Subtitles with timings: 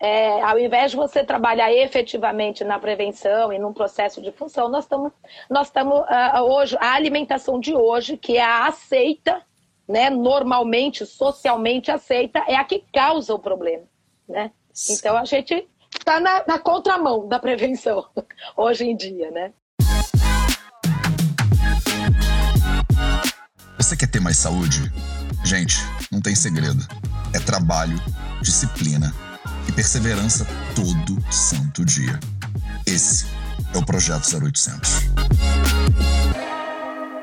[0.00, 4.84] é, ao invés de você trabalhar efetivamente na prevenção e num processo de função, nós
[4.84, 5.12] estamos
[5.50, 9.42] nós estamos uh, hoje a alimentação de hoje que é a aceita,
[9.88, 13.84] né, normalmente socialmente aceita, é a que causa o problema,
[14.28, 14.52] né?
[14.90, 15.66] Então a gente
[15.98, 18.06] está na, na contramão da prevenção
[18.56, 19.52] hoje em dia, né?
[23.76, 24.92] Você quer ter mais saúde?
[25.44, 25.76] Gente,
[26.12, 26.86] não tem segredo.
[27.34, 27.96] É trabalho,
[28.42, 29.12] disciplina
[29.68, 32.18] e perseverança todo santo dia.
[32.86, 33.26] Esse
[33.74, 35.10] é o Projeto 0800.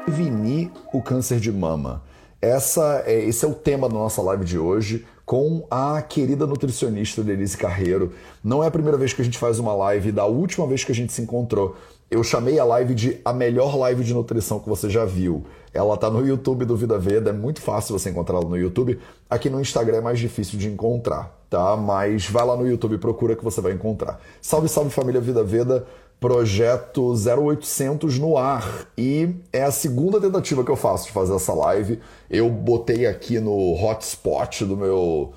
[0.05, 2.03] Prevenir o câncer de mama.
[2.41, 7.23] Essa é, esse é o tema da nossa live de hoje com a querida nutricionista
[7.23, 8.13] Denise Carreiro.
[8.43, 10.91] Não é a primeira vez que a gente faz uma live, da última vez que
[10.91, 11.75] a gente se encontrou.
[12.09, 15.43] Eu chamei a live de a melhor live de nutrição que você já viu.
[15.73, 18.99] Ela tá no YouTube do Vida Veda, é muito fácil você encontrá-la no YouTube.
[19.27, 21.75] Aqui no Instagram é mais difícil de encontrar, tá?
[21.75, 24.21] Mas vai lá no YouTube, procura que você vai encontrar.
[24.39, 25.87] Salve, salve família Vida Veda,
[26.19, 28.87] projeto 0800 no ar.
[28.95, 31.99] E é a segunda tentativa que eu faço de fazer essa live.
[32.29, 35.33] Eu botei aqui no hotspot do meu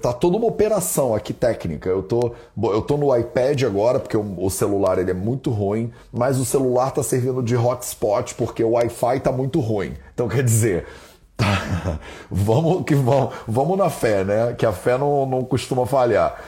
[0.00, 1.88] Tá toda uma operação aqui técnica.
[1.88, 5.92] Eu tô, eu tô no iPad agora, porque o, o celular ele é muito ruim,
[6.12, 9.94] mas o celular tá servindo de hotspot porque o Wi-Fi tá muito ruim.
[10.12, 10.86] Então quer dizer,
[11.36, 11.98] tá,
[12.30, 14.52] vamos que vamos, vamos na fé, né?
[14.52, 16.42] Que a fé não, não costuma falhar.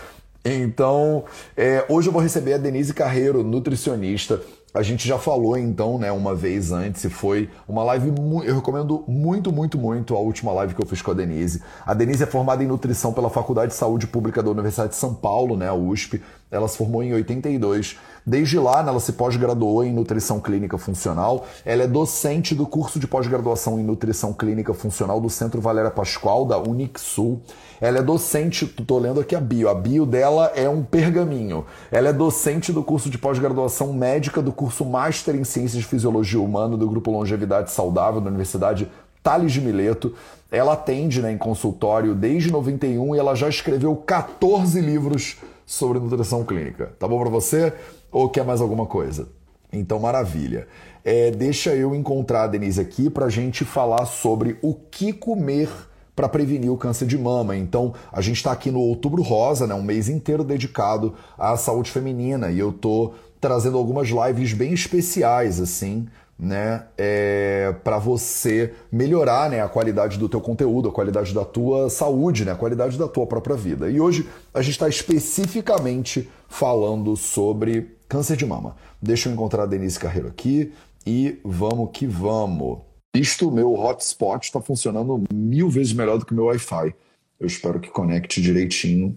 [0.44, 1.24] Então,
[1.56, 4.40] é, hoje eu vou receber a Denise Carreiro, nutricionista.
[4.76, 8.12] A gente já falou então, né, uma vez antes, e foi uma live.
[8.44, 11.62] Eu recomendo muito, muito, muito a última live que eu fiz com a Denise.
[11.86, 15.14] A Denise é formada em nutrição pela Faculdade de Saúde Pública da Universidade de São
[15.14, 16.20] Paulo, né, a USP.
[16.50, 17.96] Ela se formou em 82.
[18.24, 21.46] Desde lá, né, ela se pós-graduou em nutrição clínica funcional.
[21.64, 26.44] Ela é docente do curso de pós-graduação em nutrição clínica funcional do Centro Valéria Pascoal,
[26.44, 27.40] da Unixul.
[27.80, 29.68] Ela é docente, tô lendo aqui a bio.
[29.68, 31.64] A bio dela é um pergaminho.
[31.90, 36.40] Ela é docente do curso de pós-graduação médica do curso Master em Ciências de Fisiologia
[36.40, 38.90] Humana do Grupo Longevidade Saudável da Universidade
[39.22, 40.14] Tales de Mileto.
[40.50, 46.44] Ela atende né, em consultório desde 91 e ela já escreveu 14 livros sobre nutrição
[46.44, 46.92] clínica.
[46.98, 47.72] Tá bom para você?
[48.12, 49.28] Ou quer mais alguma coisa?
[49.72, 50.68] Então, maravilha.
[51.04, 55.68] É, deixa eu encontrar a Denise aqui para a gente falar sobre o que comer
[56.16, 57.54] para prevenir o câncer de mama.
[57.54, 61.90] Então, a gente está aqui no Outubro Rosa, né, um mês inteiro dedicado à saúde
[61.90, 66.06] feminina, e eu tô trazendo algumas lives bem especiais assim,
[66.38, 71.88] né, é, para você melhorar, né, a qualidade do teu conteúdo, a qualidade da tua
[71.88, 73.90] saúde, né, a qualidade da tua própria vida.
[73.90, 78.76] E hoje a gente está especificamente falando sobre câncer de mama.
[79.00, 80.72] Deixa eu encontrar a Denise Carreiro aqui
[81.06, 82.80] e vamos que vamos.
[83.14, 86.94] Isto, meu hotspot está funcionando mil vezes melhor do que o meu Wi-Fi.
[87.40, 89.16] Eu espero que conecte direitinho.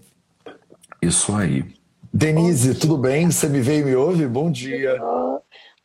[1.02, 1.64] Isso aí.
[2.12, 3.30] Denise, tudo bem?
[3.30, 4.26] Você me vê e me ouve?
[4.26, 4.98] Bom dia.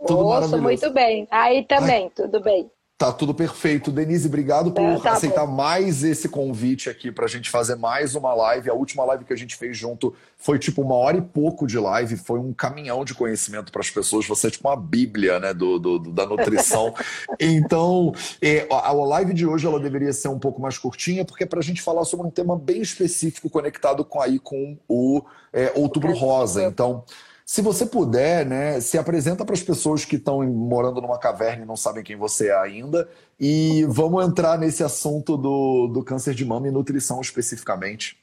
[0.07, 1.27] Tudo Ouço muito bem.
[1.31, 2.11] Aí também, Ai.
[2.15, 2.69] tudo bem.
[2.97, 3.91] Tá tudo perfeito.
[3.91, 5.51] Denise, obrigado por é, tá aceitar bom.
[5.51, 8.69] mais esse convite aqui para a gente fazer mais uma live.
[8.69, 11.77] A última live que a gente fez junto foi tipo uma hora e pouco de
[11.77, 14.25] live, foi um caminhão de conhecimento para as pessoas.
[14.27, 16.95] Você é tipo uma bíblia né, do, do da nutrição.
[17.37, 21.43] então, é, a, a live de hoje ela deveria ser um pouco mais curtinha, porque
[21.43, 25.21] é para a gente falar sobre um tema bem específico conectado com, aí, com o
[25.51, 26.63] é, Outubro Rosa.
[26.63, 27.03] Então.
[27.45, 31.67] Se você puder, né, se apresenta para as pessoas que estão morando numa caverna e
[31.67, 33.07] não sabem quem você é ainda.
[33.39, 38.17] E vamos entrar nesse assunto do, do câncer de mama e nutrição especificamente.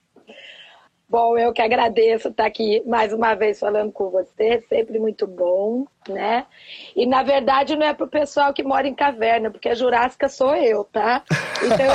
[1.12, 5.84] Bom, eu que agradeço estar aqui mais uma vez falando com você, sempre muito bom,
[6.08, 6.46] né?
[6.96, 10.26] E na verdade não é para o pessoal que mora em caverna, porque a Jurássica
[10.30, 11.22] sou eu, tá?
[11.62, 11.86] Então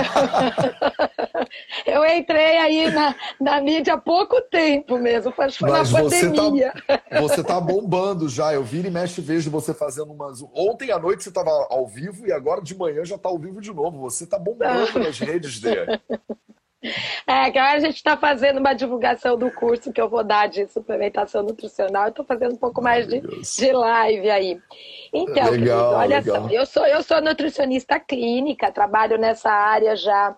[1.91, 6.73] eu, entrei aí na, na mídia há pouco tempo mesmo, foi, foi Mas na pandemia.
[6.75, 10.44] Você tá, você tá bombando já, eu viro e mexe vejo você fazendo umas.
[10.53, 13.59] Ontem à noite você estava ao vivo e agora de manhã já está ao vivo
[13.61, 13.99] de novo.
[14.01, 15.99] Você tá bombando nas redes dele.
[17.26, 20.48] É, que agora a gente está fazendo uma divulgação do curso que eu vou dar
[20.48, 22.09] de suplementação nutricional.
[22.09, 24.62] Estou fazendo um pouco mais de, de live aí.
[25.12, 26.41] Então, legal, querido, olha legal.
[26.44, 30.35] só, eu sou, eu sou nutricionista clínica, trabalho nessa área já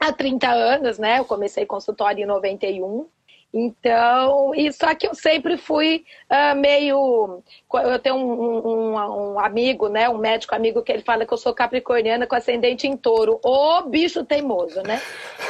[0.00, 1.18] há 30 anos, né?
[1.18, 3.06] Eu comecei consultório em 91.
[3.56, 7.40] Então, e só que eu sempre fui uh, meio.
[7.72, 8.94] Eu tenho um, um,
[9.34, 10.08] um, amigo, né?
[10.08, 13.38] Um médico amigo que ele fala que eu sou capricorniana com ascendente em touro.
[13.44, 15.00] Ô bicho teimoso, né?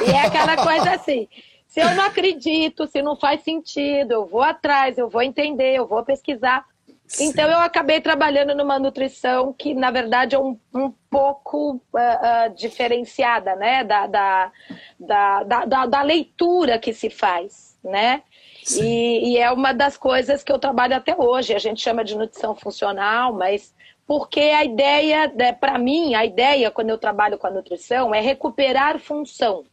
[0.07, 1.27] E é aquela coisa assim.
[1.67, 5.87] Se eu não acredito, se não faz sentido, eu vou atrás, eu vou entender, eu
[5.87, 6.63] vou pesquisar.
[7.07, 7.29] Sim.
[7.29, 12.55] Então eu acabei trabalhando numa nutrição que, na verdade, é um, um pouco uh, uh,
[12.55, 13.83] diferenciada, né?
[13.83, 14.51] Da, da,
[14.99, 18.23] da, da, da leitura que se faz né?
[18.71, 21.53] E, e, é uma das coisas que eu trabalho até hoje.
[21.53, 23.73] A gente chama de nutrição funcional, mas
[24.07, 28.19] porque a ideia, né, para mim, a ideia quando eu trabalho com a nutrição é
[28.19, 29.65] recuperar função.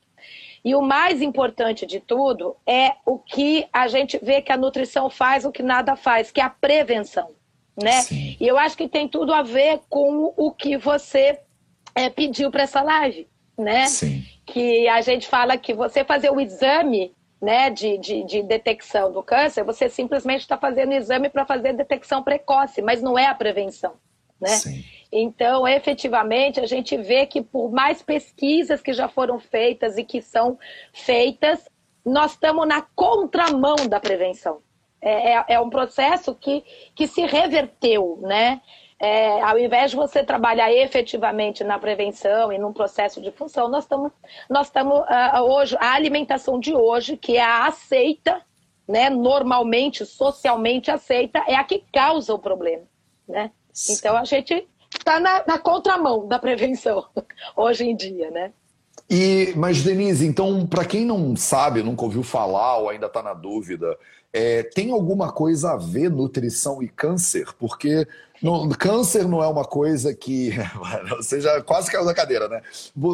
[0.65, 5.11] E o mais importante de tudo é o que a gente vê que a nutrição
[5.11, 7.31] faz, o que nada faz, que é a prevenção.
[7.77, 8.01] Né?
[8.03, 8.37] Sim.
[8.39, 11.41] E eu acho que tem tudo a ver com o que você
[11.95, 13.27] é, pediu para essa live.
[13.59, 13.87] Né?
[13.87, 14.23] Sim.
[14.47, 17.13] Que a gente fala que você fazer o exame
[17.43, 22.23] né, de, de, de detecção do câncer, você simplesmente está fazendo exame para fazer detecção
[22.23, 23.95] precoce, mas não é a prevenção.
[24.41, 24.51] Né?
[25.11, 30.23] Então, efetivamente, a gente vê que por mais pesquisas que já foram feitas e que
[30.23, 30.57] são
[30.93, 31.69] feitas,
[32.07, 34.61] nós estamos na contramão da prevenção.
[35.01, 36.63] É, é, é um processo que,
[36.95, 38.61] que se reverteu, né?
[39.05, 43.83] É, ao invés de você trabalhar efetivamente na prevenção e num processo de função, nós
[43.83, 44.13] estamos
[44.49, 48.41] nós estamos uh, hoje a alimentação de hoje que é a aceita,
[48.87, 52.85] né, normalmente socialmente aceita, é a que causa o problema,
[53.29, 53.51] né?
[53.91, 57.05] Então a gente está na, na contramão da prevenção
[57.57, 58.53] hoje em dia, né?
[59.11, 63.35] E, mas, Denise, então, para quem não sabe, nunca ouviu falar ou ainda está na
[63.35, 63.99] dúvida,
[64.33, 67.49] é, tem alguma coisa a ver nutrição e câncer?
[67.59, 68.07] Porque
[68.43, 70.53] no, câncer não é uma coisa que.
[71.17, 72.63] Você já quase caiu da cadeira, né?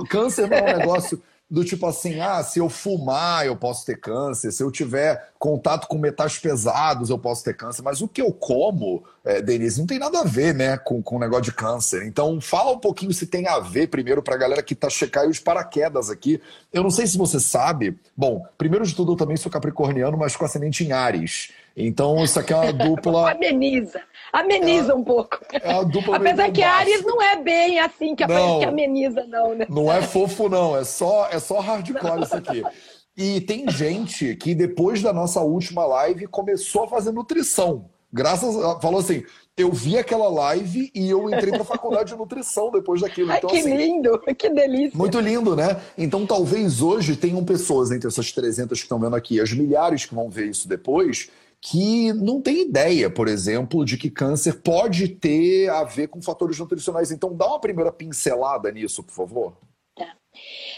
[0.09, 3.99] Câncer não é um negócio do tipo assim, ah, se eu fumar eu posso ter
[3.99, 8.21] câncer, se eu tiver contato com metais pesados eu posso ter câncer, mas o que
[8.21, 11.53] eu como, é, Denise, não tem nada a ver, né, com, com o negócio de
[11.53, 12.07] câncer.
[12.07, 15.27] Então fala um pouquinho se tem a ver primeiro para a galera que tá checar
[15.27, 16.41] os paraquedas aqui.
[16.73, 20.37] Eu não sei se você sabe, bom, primeiro de tudo eu também sou capricorniano, mas
[20.37, 21.51] com ascendente em Ares.
[21.79, 23.31] Então isso aqui é uma dupla...
[23.31, 24.01] Ameniza.
[24.33, 25.39] Ameniza é, um pouco.
[25.53, 29.55] É a dupla Apesar que Ares não é bem assim que, não, que ameniza, não,
[29.55, 29.67] né?
[29.69, 30.77] Não é fofo, não.
[30.77, 32.63] É só, é só hardcore isso aqui.
[33.21, 37.87] E tem gente que depois da nossa última live começou a fazer nutrição.
[38.13, 38.79] Graças a.
[38.79, 39.25] Falou assim:
[39.57, 43.33] eu vi aquela live e eu entrei para a faculdade de nutrição depois daquilo.
[43.33, 44.97] Ai, então, que assim, lindo, que delícia.
[44.97, 45.81] Muito lindo, né?
[45.99, 50.15] Então, talvez hoje tenham pessoas entre essas 300 que estão vendo aqui, as milhares que
[50.15, 51.29] vão ver isso depois,
[51.61, 56.59] que não tem ideia, por exemplo, de que câncer pode ter a ver com fatores
[56.59, 57.11] nutricionais.
[57.11, 59.57] Então, dá uma primeira pincelada nisso, por favor.
[59.97, 60.15] Tá.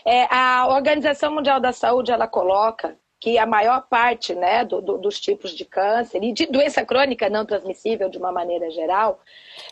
[0.04, 4.96] É, a Organização Mundial da Saúde ela coloca que a maior parte né, do, do,
[4.96, 9.20] dos tipos de câncer e de doença crônica não transmissível de uma maneira geral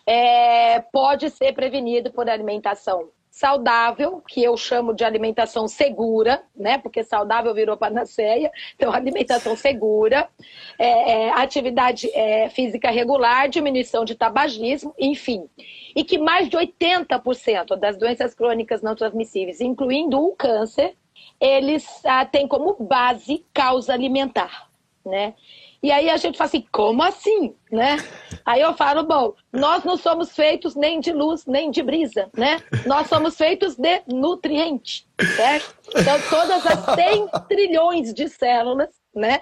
[0.06, 3.08] é, pode ser prevenido por alimentação
[3.38, 6.76] saudável, que eu chamo de alimentação segura, né?
[6.76, 10.28] Porque saudável virou panaceia, então alimentação segura,
[10.76, 15.48] é, é, atividade é, física regular, diminuição de tabagismo, enfim.
[15.94, 20.96] E que mais de 80% das doenças crônicas não transmissíveis, incluindo o câncer,
[21.40, 24.68] eles ah, têm como base causa alimentar,
[25.06, 25.34] né?
[25.82, 27.98] E aí a gente fala assim, como assim, né?
[28.44, 32.60] Aí eu falo, bom, nós não somos feitos nem de luz, nem de brisa, né?
[32.84, 35.74] Nós somos feitos de nutriente, certo?
[35.96, 39.40] Então todas as 100 trilhões de células, né,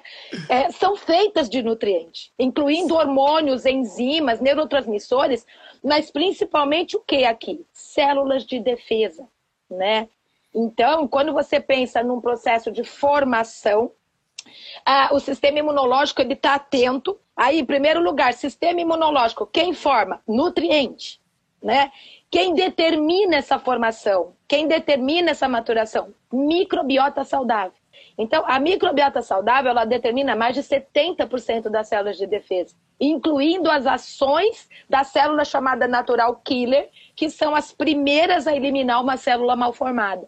[0.48, 5.44] é, são feitas de nutriente, incluindo hormônios, enzimas, neurotransmissores,
[5.84, 7.64] mas principalmente o que aqui?
[7.72, 9.26] Células de defesa,
[9.70, 10.08] né?
[10.54, 13.92] Então, quando você pensa num processo de formação,
[14.84, 17.18] ah, o sistema imunológico ele está atento.
[17.36, 20.20] Aí, em primeiro lugar, sistema imunológico, quem forma?
[20.26, 21.20] Nutriente,
[21.62, 21.90] né?
[22.30, 24.34] Quem determina essa formação?
[24.48, 26.12] Quem determina essa maturação?
[26.32, 27.78] Microbiota saudável.
[28.18, 33.86] Então, a microbiota saudável, ela determina mais de 70% das células de defesa, incluindo as
[33.86, 39.72] ações da célula chamada natural killer, que são as primeiras a eliminar uma célula mal
[39.72, 40.26] formada.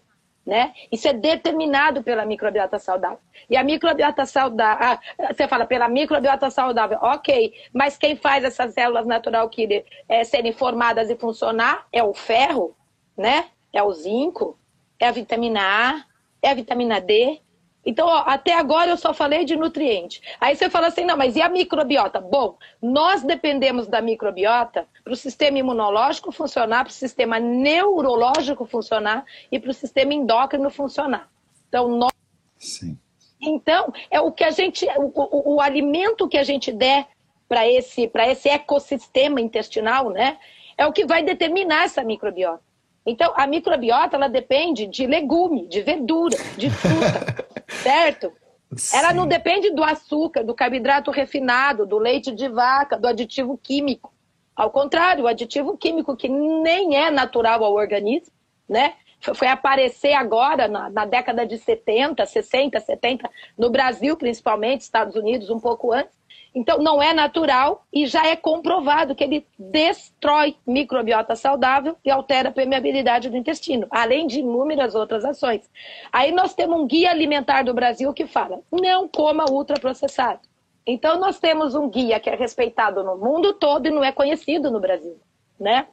[0.49, 0.73] Né?
[0.91, 3.19] Isso é determinado pela microbiota saudável.
[3.51, 4.99] E a microbiota saudável, ah,
[5.31, 10.53] você fala pela microbiota saudável, ok, mas quem faz essas células natural killer é, serem
[10.53, 12.75] formadas e funcionar é o ferro,
[13.15, 13.51] né?
[13.75, 14.59] É o zinco,
[14.99, 16.05] é a vitamina A,
[16.41, 17.43] é a vitamina D,
[17.89, 20.21] então, ó, até agora eu só falei de nutriente.
[20.39, 22.21] Aí você fala assim, não, mas e a microbiota?
[22.21, 29.25] Bom, nós dependemos da microbiota para o sistema imunológico funcionar, para o sistema neurológico funcionar
[29.51, 31.31] e para o sistema endócrino funcionar.
[31.67, 32.13] Então, nós...
[32.59, 32.99] Sim.
[33.41, 37.07] Então, é o que a gente, o, o, o alimento que a gente der
[37.49, 40.37] para esse, esse ecossistema intestinal, né,
[40.77, 42.68] é o que vai determinar essa microbiota.
[43.09, 47.47] Então, a microbiota, ela depende de legume, de verdura, de fruta,
[47.83, 48.31] certo?
[48.77, 48.99] Sim.
[48.99, 54.13] Ela não depende do açúcar, do carboidrato refinado, do leite de vaca, do aditivo químico.
[54.55, 58.35] Ao contrário, o aditivo químico, que nem é natural ao organismo,
[58.69, 58.93] né?
[59.35, 65.51] foi aparecer agora, na, na, década de 70, 60, 70, no Brasil principalmente, Estados Unidos
[65.51, 66.18] um pouco antes.
[66.59, 72.49] Então, não é natural e já é comprovado que ele destrói microbiota saudável e altera
[72.49, 75.71] a permeabilidade do intestino, além de inúmeras outras ações.
[76.13, 80.41] Aí nós temos um guia alimentar do Brasil que fala: não coma ultraprocessado.
[80.85, 84.69] Então, nós temos um guia que é respeitado no mundo todo e não é conhecido
[84.69, 85.17] no Brasil,
[85.61, 85.87] né?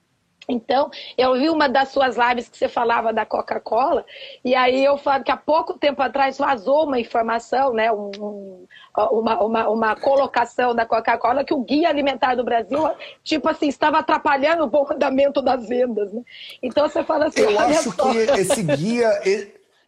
[0.48, 4.06] Então, eu vi uma das suas lives que você falava da Coca-Cola,
[4.44, 9.44] e aí eu falo que há pouco tempo atrás vazou uma informação, né, um, uma,
[9.44, 12.90] uma, uma, colocação da Coca-Cola que o guia alimentar do Brasil,
[13.24, 16.14] tipo assim, estava atrapalhando o bom andamento das vendas.
[16.14, 16.22] Né?
[16.62, 17.42] Então você fala assim.
[17.42, 18.12] Eu acho só.
[18.12, 19.10] que esse guia,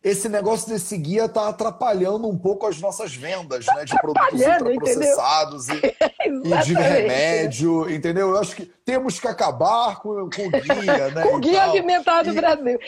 [0.07, 3.85] esse negócio desse guia está atrapalhando um pouco as nossas vendas, tá né?
[3.85, 5.73] De produtos ultraprocessados e,
[6.25, 8.29] e, de remédio, entendeu?
[8.29, 11.23] Eu acho que temos que acabar com, o guia, né?
[11.23, 12.79] com o guia alimentar do e Brasil.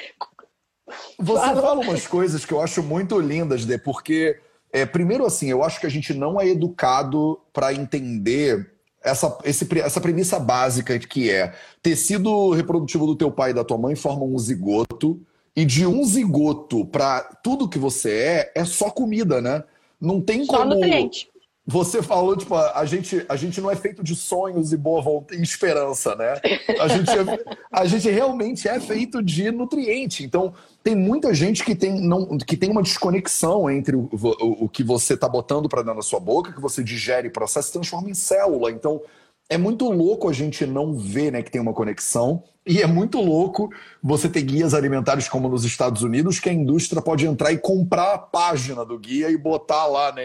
[1.19, 4.39] Você fala umas coisas que eu acho muito lindas, de porque
[4.71, 8.71] é, primeiro assim, eu acho que a gente não é educado para entender
[9.03, 13.77] essa, esse, essa premissa básica que é tecido reprodutivo do teu pai e da tua
[13.77, 15.21] mãe forma um zigoto
[15.55, 19.63] e de um zigoto para tudo que você é, é só comida, né?
[19.99, 20.75] Não tem só como.
[20.75, 21.29] Nutriente.
[21.71, 25.39] Você falou, tipo, a gente, a gente não é feito de sonhos e boa vontade
[25.39, 26.33] e esperança, né?
[26.79, 30.23] A gente, é, a gente realmente é feito de nutriente.
[30.23, 30.51] Então,
[30.81, 34.83] tem muita gente que tem, não, que tem uma desconexão entre o, o, o que
[34.83, 38.15] você está botando para dentro da sua boca, que você digere e processa, transforma em
[38.15, 38.71] célula.
[38.71, 38.99] Então,
[39.47, 42.43] é muito louco a gente não ver né, que tem uma conexão.
[42.67, 43.69] E é muito louco
[44.01, 48.13] você ter guias alimentares como nos Estados Unidos, que a indústria pode entrar e comprar
[48.13, 50.21] a página do guia e botar lá, né?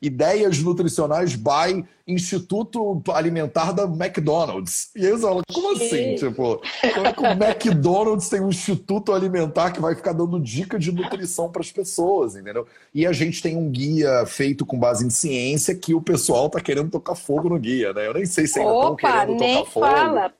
[0.00, 4.90] Ideias nutricionais by Instituto Alimentar da McDonald's.
[4.96, 6.14] E aí você fala, como assim?
[6.14, 6.62] Tipo,
[6.94, 10.90] como é que o McDonald's tem um instituto alimentar que vai ficar dando dica de
[10.90, 12.66] nutrição para as pessoas, entendeu?
[12.94, 16.60] E a gente tem um guia feito com base em ciência que o pessoal tá
[16.60, 18.06] querendo tocar fogo no guia, né?
[18.06, 19.86] Eu nem sei se ainda estão querendo tocar fogo.
[19.86, 20.32] Fala.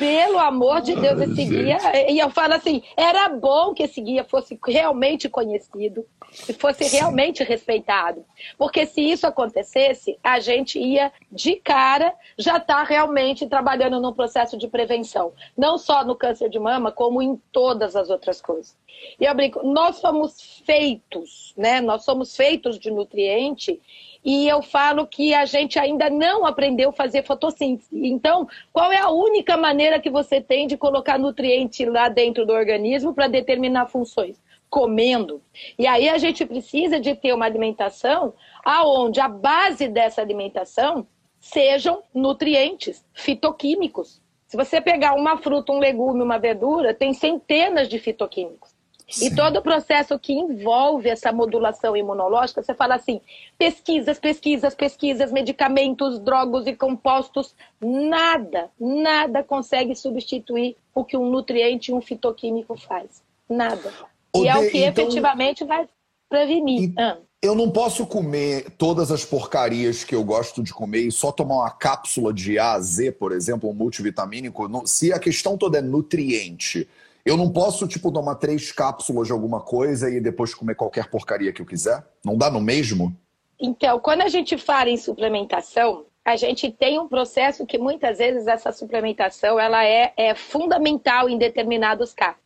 [0.00, 1.76] Pelo amor de Deus, esse guia.
[2.08, 6.06] E eu falo assim: era bom que esse guia fosse realmente conhecido
[6.48, 6.96] e fosse Sim.
[6.96, 8.24] realmente respeitado.
[8.56, 14.14] Porque se isso acontecesse, a gente ia de cara já estar tá realmente trabalhando num
[14.14, 15.34] processo de prevenção.
[15.54, 18.74] Não só no câncer de mama, como em todas as outras coisas.
[19.20, 21.82] E eu brinco, nós somos feitos, né?
[21.82, 23.78] Nós somos feitos de nutriente
[24.24, 27.88] e eu falo que a gente ainda não aprendeu a fazer fotossíntese.
[27.92, 32.52] Então, qual é a única maneira que você tem de colocar nutriente lá dentro do
[32.52, 34.40] organismo para determinar funções?
[34.68, 35.42] Comendo.
[35.78, 38.34] E aí a gente precisa de ter uma alimentação
[38.64, 41.06] aonde a base dessa alimentação
[41.40, 44.20] sejam nutrientes fitoquímicos.
[44.46, 48.69] Se você pegar uma fruta, um legume, uma verdura, tem centenas de fitoquímicos.
[49.10, 49.26] Sim.
[49.26, 53.20] E todo o processo que envolve essa modulação imunológica, você fala assim:
[53.58, 61.90] pesquisas, pesquisas, pesquisas, medicamentos, drogas e compostos, nada, nada consegue substituir o que um nutriente
[61.90, 63.22] e um fitoquímico faz.
[63.48, 63.92] Nada.
[64.36, 65.04] e é o que então...
[65.04, 65.88] efetivamente vai
[66.28, 66.90] prevenir.
[66.90, 66.94] E...
[66.96, 67.18] Ah.
[67.42, 71.54] Eu não posso comer todas as porcarias que eu gosto de comer e só tomar
[71.56, 74.70] uma cápsula de A a Z, por exemplo, um multivitamínico.
[74.86, 76.86] Se a questão toda é nutriente,
[77.24, 81.52] eu não posso, tipo, tomar três cápsulas de alguma coisa e depois comer qualquer porcaria
[81.52, 82.04] que eu quiser?
[82.24, 83.14] Não dá no mesmo?
[83.58, 88.46] Então, quando a gente fala em suplementação, a gente tem um processo que muitas vezes
[88.46, 92.40] essa suplementação ela é, é fundamental em determinados casos.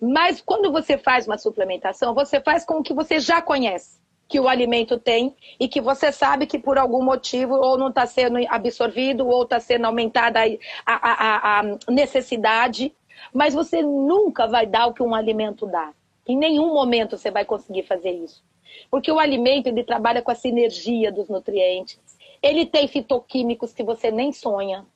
[0.00, 3.98] Mas quando você faz uma suplementação, você faz com o que você já conhece
[4.28, 8.06] que o alimento tem e que você sabe que por algum motivo ou não está
[8.06, 10.40] sendo absorvido ou está sendo aumentada
[10.84, 12.94] a, a, a, necessidade
[13.32, 15.92] mas você nunca vai dar o que um alimento dá.
[16.26, 18.44] Em nenhum momento você vai conseguir fazer isso.
[18.90, 21.98] Porque o alimento ele trabalha com a sinergia dos nutrientes.
[22.42, 24.86] Ele tem fitoquímicos que você nem sonha.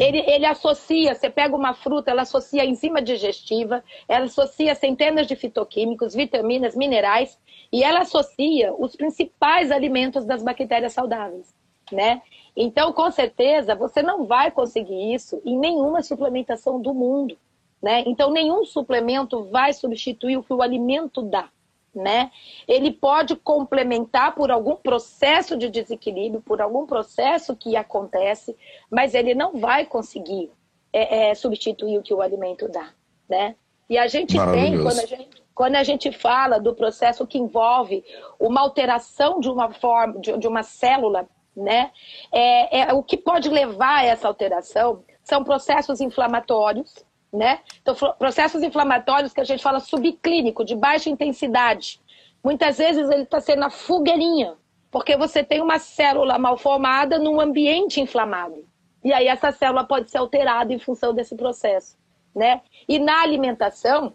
[0.00, 5.26] Ele, ele, associa, você pega uma fruta, ela associa a enzima digestiva, ela associa centenas
[5.26, 7.38] de fitoquímicos, vitaminas, minerais,
[7.70, 11.54] e ela associa os principais alimentos das bactérias saudáveis,
[11.92, 12.22] né?
[12.56, 17.36] Então, com certeza, você não vai conseguir isso em nenhuma suplementação do mundo.
[17.82, 18.02] Né?
[18.06, 21.50] Então, nenhum suplemento vai substituir o que o alimento dá.
[21.94, 22.30] Né?
[22.66, 28.56] Ele pode complementar por algum processo de desequilíbrio, por algum processo que acontece,
[28.90, 30.50] mas ele não vai conseguir
[30.92, 32.90] é, é, substituir o que o alimento dá.
[33.28, 33.54] Né?
[33.88, 38.04] E a gente tem, quando a gente, quando a gente fala do processo que envolve
[38.38, 41.90] uma alteração de uma forma, de, de uma célula né?
[42.32, 47.60] É, é, o que pode levar a essa alteração são processos inflamatórios, né?
[47.80, 52.00] Então, processos inflamatórios que a gente fala subclínico, de baixa intensidade.
[52.44, 54.54] Muitas vezes ele está sendo a fogueirinha,
[54.90, 58.64] porque você tem uma célula mal formada num ambiente inflamado.
[59.02, 61.96] E aí essa célula pode ser alterada em função desse processo,
[62.34, 62.60] né?
[62.88, 64.14] E na alimentação,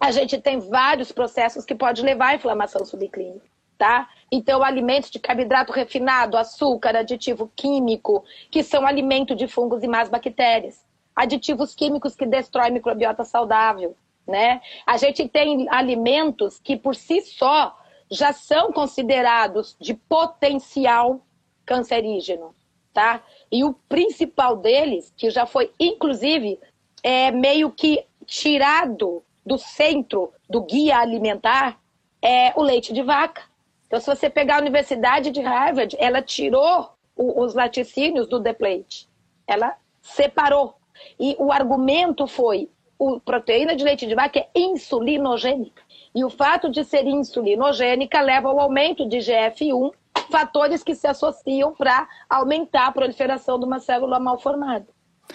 [0.00, 3.46] a gente tem vários processos que podem levar à inflamação subclínica,
[3.78, 4.08] tá?
[4.30, 10.10] Então, alimentos de carboidrato refinado, açúcar, aditivo químico, que são alimento de fungos e más
[10.10, 10.84] bactérias.
[11.14, 14.60] Aditivos químicos que destroem microbiota saudável, né?
[14.84, 17.78] A gente tem alimentos que, por si só,
[18.10, 21.20] já são considerados de potencial
[21.64, 22.54] cancerígeno,
[22.92, 23.22] tá?
[23.50, 26.58] E o principal deles, que já foi, inclusive,
[27.02, 31.80] é meio que tirado do centro do guia alimentar,
[32.20, 33.47] é o leite de vaca.
[33.88, 39.08] Então, se você pegar a Universidade de Harvard, ela tirou o, os laticínios do deplete.
[39.46, 40.74] Ela separou.
[41.18, 42.68] E o argumento foi:
[43.00, 45.82] a proteína de leite de vaca é insulinogênica.
[46.14, 49.92] E o fato de ser insulinogênica leva ao aumento de GF1,
[50.30, 54.86] fatores que se associam para aumentar a proliferação de uma célula mal formada.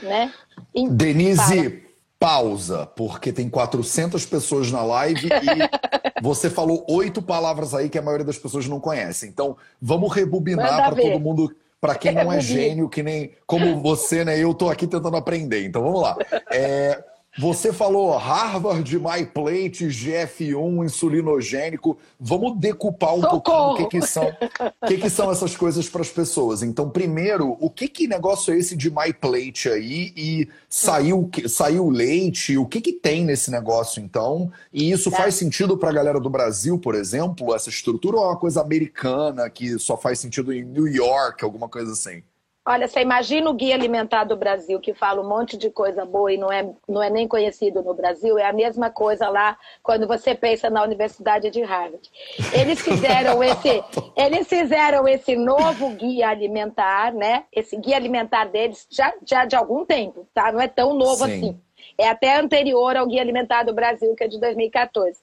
[0.01, 0.31] Né?
[0.89, 1.83] Denise,
[2.23, 5.29] pausa, porque tem 400 pessoas na live e
[6.23, 9.27] você falou oito palavras aí que a maioria das pessoas não conhece.
[9.27, 14.23] Então, vamos rebobinar para todo mundo, para quem não é gênio, que nem como você,
[14.23, 14.39] né?
[14.39, 15.65] Eu tô aqui tentando aprender.
[15.65, 16.15] Então, vamos lá.
[16.49, 17.03] É,
[17.37, 21.97] você falou Harvard, MyPlate, GF1, insulinogênico.
[22.19, 23.41] Vamos decupar um Socorro.
[23.41, 24.27] pouquinho o que, que são,
[24.81, 26.61] o que, que são essas coisas para as pessoas.
[26.61, 30.13] Então, primeiro, o que, que negócio é esse de MyPlate aí?
[30.15, 32.57] E saiu, saiu leite?
[32.57, 34.51] O que, que tem nesse negócio, então?
[34.71, 35.17] E isso tá.
[35.17, 38.61] faz sentido para a galera do Brasil, por exemplo, essa estrutura, ou é uma coisa
[38.61, 42.21] americana que só faz sentido em New York, alguma coisa assim?
[42.65, 46.31] Olha, você imagina o Guia Alimentar do Brasil, que fala um monte de coisa boa
[46.31, 50.07] e não é, não é nem conhecido no Brasil, é a mesma coisa lá quando
[50.07, 52.09] você pensa na Universidade de Harvard.
[52.53, 53.83] Eles fizeram esse,
[54.15, 57.43] eles fizeram esse novo guia alimentar, né?
[57.51, 60.49] Esse guia alimentar deles já, já de algum tempo, tá?
[60.49, 61.33] Não é tão novo Sim.
[61.33, 61.59] assim.
[61.97, 65.19] É até anterior ao Guia Alimentar do Brasil, que é de 2014.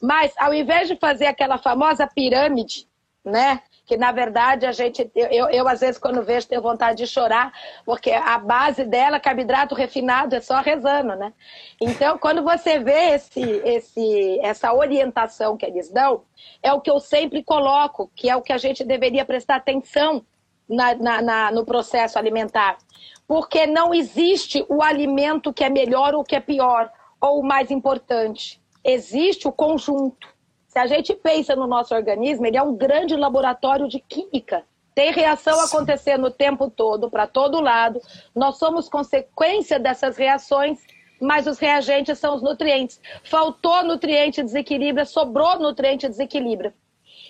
[0.00, 2.86] Mas, ao invés de fazer aquela famosa pirâmide,
[3.24, 3.60] né?
[3.86, 7.52] Que na verdade a gente, eu, eu às vezes quando vejo tenho vontade de chorar,
[7.84, 11.32] porque a base dela, carboidrato refinado, é só rezando, né?
[11.80, 16.22] Então, quando você vê esse, esse, essa orientação que eles dão,
[16.62, 20.24] é o que eu sempre coloco, que é o que a gente deveria prestar atenção
[20.68, 22.78] na, na, na, no processo alimentar.
[23.26, 27.70] Porque não existe o alimento que é melhor ou que é pior, ou o mais
[27.70, 28.60] importante.
[28.82, 30.33] Existe o conjunto.
[30.74, 34.64] Se a gente pensa no nosso organismo, ele é um grande laboratório de química.
[34.92, 35.66] Tem reação Sim.
[35.66, 38.00] acontecendo o tempo todo, para todo lado.
[38.34, 40.80] Nós somos consequência dessas reações,
[41.20, 43.00] mas os reagentes são os nutrientes.
[43.22, 46.74] Faltou nutriente desequilíbrio, sobrou nutriente desequilíbrio.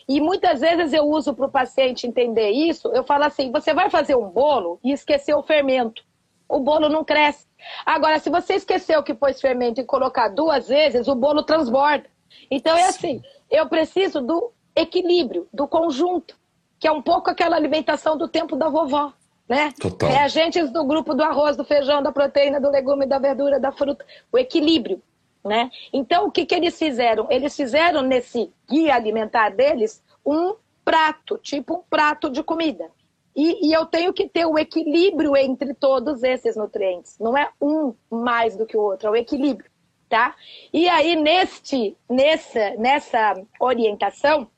[0.08, 3.90] E muitas vezes eu uso para o paciente entender isso, eu falo assim: você vai
[3.90, 6.02] fazer um bolo e esqueceu o fermento.
[6.48, 7.46] O bolo não cresce.
[7.84, 12.13] Agora, se você esqueceu que pôs fermento e colocar duas vezes, o bolo transborda.
[12.50, 16.36] Então é assim, eu preciso do equilíbrio, do conjunto,
[16.78, 19.12] que é um pouco aquela alimentação do tempo da vovó.
[19.48, 19.72] Né?
[19.78, 20.08] Total.
[20.08, 24.04] Reagentes do grupo do arroz, do feijão, da proteína, do legume, da verdura, da fruta.
[24.32, 25.02] O equilíbrio.
[25.44, 25.70] Né?
[25.92, 27.26] Então, o que, que eles fizeram?
[27.30, 32.90] Eles fizeram nesse guia alimentar deles um prato, tipo um prato de comida.
[33.36, 37.18] E, e, eu tenho que ter o equilíbrio entre todos esses nutrientes.
[37.18, 39.68] Não é um mais do que o outro, é o equilíbrio
[40.14, 40.36] tá?
[40.72, 44.48] E aí, neste, nessa, nessa orientação,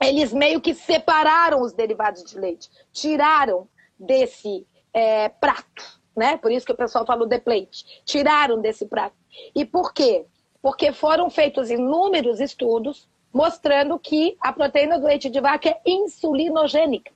[0.00, 3.66] eles meio que separaram os derivados de leite, tiraram
[3.98, 6.36] desse é, prato, né?
[6.36, 9.16] Por isso que o pessoal fala de plate, tiraram desse prato.
[9.52, 10.26] E por quê?
[10.62, 17.10] Porque foram feitos inúmeros estudos mostrando que a proteína do leite de vaca é insulinogênica.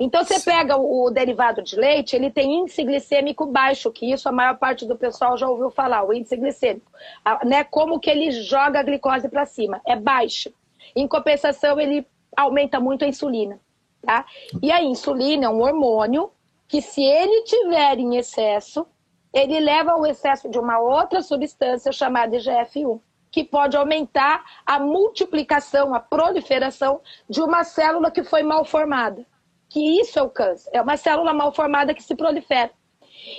[0.00, 4.32] Então, você pega o, derivado de leite, ele tem índice glicêmico baixo, que isso a
[4.32, 6.90] maior parte do pessoal já ouviu falar, o índice glicêmico.
[7.24, 9.80] A, né, como que ele joga a glicose para cima?
[9.84, 10.52] É baixo.
[10.94, 12.06] Em compensação, ele
[12.36, 13.58] aumenta muito a insulina.
[14.00, 14.24] Tá?
[14.62, 16.30] E a insulina é um hormônio
[16.68, 18.86] que, se ele tiver em excesso,
[19.34, 23.00] ele leva ao excesso de uma outra substância chamada IGF-1,
[23.32, 29.26] que pode aumentar a multiplicação, a proliferação de uma célula que foi mal formada
[29.68, 30.70] que isso é o câncer.
[30.72, 32.70] É uma célula mal formada que se prolifera.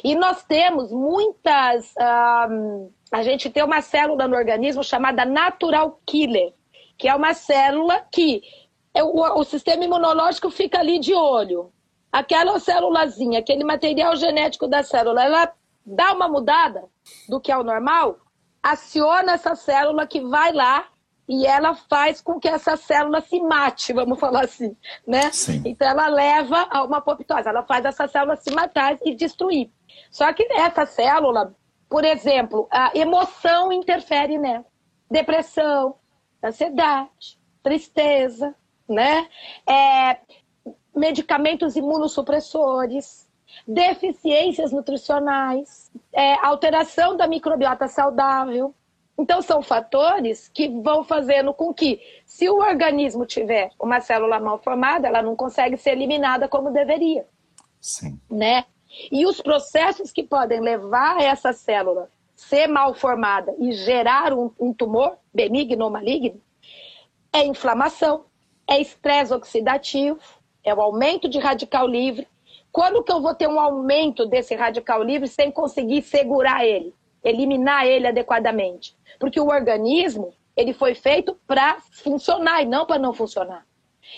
[0.04, 1.94] E nós temos muitas.
[1.98, 6.54] A gente tem uma célula no organismo chamada natural killer,
[6.98, 8.42] que é uma célula que
[8.94, 11.72] é o, o sistema imunológico fica ali de olho.
[12.12, 15.54] Aquela célulazinha, aquele material genético da célula, ela
[15.86, 16.84] dá uma mudada
[17.28, 18.18] do que é o normal,
[18.62, 20.88] aciona essa célula que vai lá
[21.30, 25.32] e ela faz com que essa célula se mate, vamos falar assim, né?
[25.32, 25.62] Sim.
[25.63, 29.70] Então ela leva a uma apoptose, ela faz essa célula se matar e destruir.
[30.10, 31.56] Só que essa célula,
[31.88, 34.65] por exemplo, a emoção interfere nela.
[35.10, 35.98] Depressão,
[36.44, 38.56] ansiedade, tristeza,
[38.88, 39.28] né?
[39.70, 40.18] É,
[40.96, 43.30] medicamentos imunossupressores,
[43.68, 48.74] deficiências nutricionais, é, alteração da microbiota saudável.
[49.19, 54.60] Então, são fatores que vão fazendo com que, se o organismo tiver uma célula mal
[54.60, 57.27] formada, ela não consegue ser eliminada como deveria.
[57.82, 58.17] Sim.
[58.32, 58.63] Né?
[59.12, 64.73] E os processos que podem levar essa célula ser mal formada e gerar um, um
[64.73, 66.41] tumor benigno ou maligno
[67.34, 68.23] é inflamação,
[68.65, 70.21] é estresse oxidativo,
[70.63, 72.25] é o aumento de radical livre.
[72.71, 77.86] Quando que eu vou ter um aumento desse radical livre sem conseguir segurar ele, eliminar
[77.86, 78.97] ele adequadamente?
[79.19, 83.65] Porque o organismo, ele foi feito para funcionar e não para não funcionar.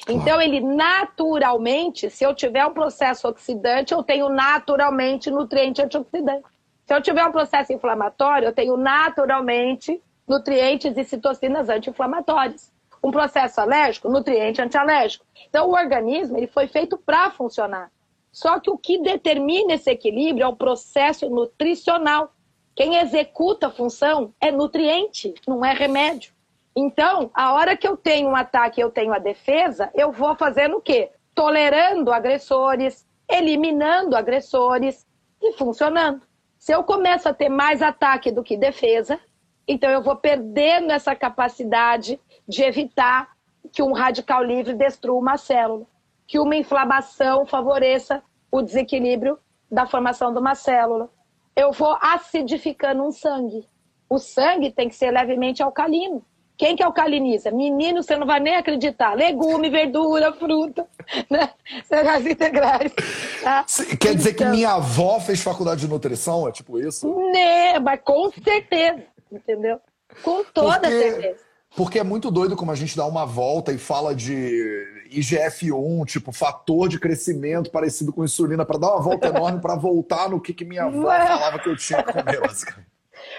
[0.07, 6.45] Então, ele naturalmente, se eu tiver um processo oxidante, eu tenho naturalmente nutriente antioxidante.
[6.85, 12.71] Se eu tiver um processo inflamatório, eu tenho naturalmente nutrientes e citocinas anti-inflamatórias.
[13.03, 15.25] Um processo alérgico, nutriente antialérgico.
[15.49, 17.91] Então, o organismo ele foi feito para funcionar.
[18.31, 22.33] Só que o que determina esse equilíbrio é o processo nutricional.
[22.75, 26.34] Quem executa a função é nutriente, não é remédio.
[26.75, 30.77] Então, a hora que eu tenho um ataque eu tenho a defesa, eu vou fazendo
[30.77, 31.12] o quê?
[31.36, 35.05] Tolerando agressores, eliminando agressores
[35.41, 36.21] e funcionando.
[36.57, 39.19] Se eu começo a ter mais ataque do que defesa,
[39.67, 43.31] então eu vou perdendo essa capacidade de evitar
[43.71, 45.86] que um radical livre destrua uma célula,
[46.27, 49.39] que uma inflamação favoreça o desequilíbrio
[49.71, 51.10] da formação de uma célula.
[51.55, 53.67] Eu vou acidificando um sangue.
[54.09, 56.23] O sangue tem que ser levemente alcalino.
[56.57, 57.49] Quem que alcaliniza?
[57.49, 59.15] Menino, você não vai nem acreditar.
[59.15, 60.87] Legume, verdura, fruta,
[61.27, 61.49] né?
[61.85, 62.93] Cereais integrais.
[63.41, 63.65] Tá?
[63.99, 66.47] Quer dizer então, que minha avó fez faculdade de nutrição?
[66.47, 67.07] É tipo isso?
[67.31, 69.79] Né, mas com certeza, entendeu?
[70.21, 71.01] Com toda Porque...
[71.01, 71.51] certeza.
[71.75, 76.32] Porque é muito doido como a gente dá uma volta e fala de IGF-1, tipo,
[76.32, 80.54] fator de crescimento parecido com insulina, para dar uma volta enorme para voltar no que,
[80.54, 82.91] que minha avó falava que eu tinha que comer, basicamente.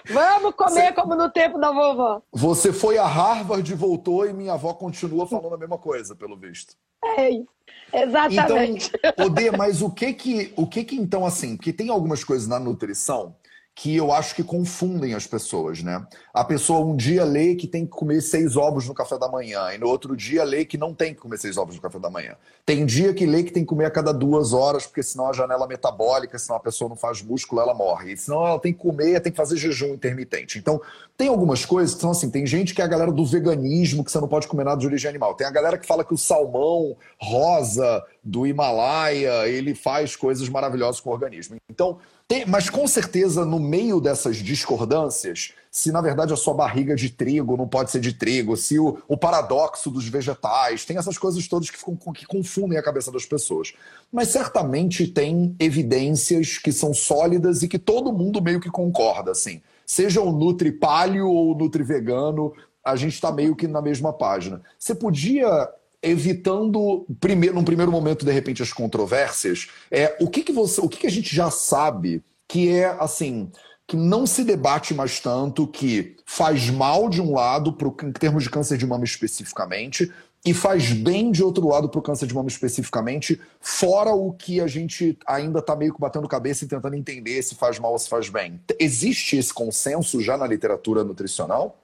[0.07, 0.93] Vamos comer Você...
[0.93, 2.23] como no tempo da vovó.
[2.33, 6.37] Você foi a Harvard e voltou e minha avó continua falando a mesma coisa, pelo
[6.37, 6.77] visto.
[7.17, 7.49] É isso.
[7.93, 8.91] Exatamente.
[9.05, 12.47] Então, Odê, mas o que que, o que que então assim, porque tem algumas coisas
[12.47, 13.35] na nutrição
[13.75, 16.07] que eu acho que confundem as pessoas, né?
[16.33, 19.73] A pessoa um dia lê que tem que comer seis ovos no café da manhã,
[19.73, 22.11] e no outro dia lê que não tem que comer seis ovos no café da
[22.11, 22.37] manhã.
[22.67, 25.33] Tem dia que lê que tem que comer a cada duas horas, porque senão a
[25.33, 28.13] janela metabólica, senão a pessoa não faz músculo, ela morre.
[28.13, 30.59] E senão ela tem que comer, tem que fazer jejum intermitente.
[30.59, 30.81] Então,
[31.17, 34.11] tem algumas coisas que são assim, tem gente que é a galera do veganismo, que
[34.11, 35.35] você não pode comer nada de origem animal.
[35.35, 41.01] Tem a galera que fala que o salmão rosa do Himalaia, ele faz coisas maravilhosas
[41.01, 41.57] com o organismo.
[41.71, 46.93] Então, tem, mas com certeza, no meio dessas discordâncias, se na verdade a sua barriga
[46.93, 50.97] é de trigo não pode ser de trigo, se o, o paradoxo dos vegetais, tem
[50.97, 53.75] essas coisas todas que, ficam, que confundem a cabeça das pessoas.
[54.11, 59.61] Mas certamente tem evidências que são sólidas e que todo mundo meio que concorda, assim.
[59.87, 62.53] Seja o Nutri Paleo ou o Nutri Vegano,
[62.85, 64.63] a gente está meio que na mesma página.
[64.79, 65.69] Você podia
[66.03, 70.89] evitando primeiro, num primeiro momento de repente as controvérsias, é o que que você, o
[70.89, 73.51] que que a gente já sabe que é assim
[73.87, 78.43] que não se debate mais tanto que faz mal de um lado pro, em termos
[78.43, 80.11] de câncer de mama especificamente
[80.45, 84.61] e faz bem de outro lado para o câncer de mama especificamente, fora o que
[84.61, 87.99] a gente ainda está meio que batendo cabeça e tentando entender se faz mal ou
[87.99, 88.61] se faz bem.
[88.79, 91.77] Existe esse consenso já na literatura nutricional?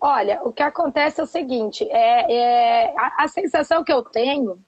[0.00, 4.58] Olha, o que acontece é o seguinte: é, é a, a, sensação que eu tenho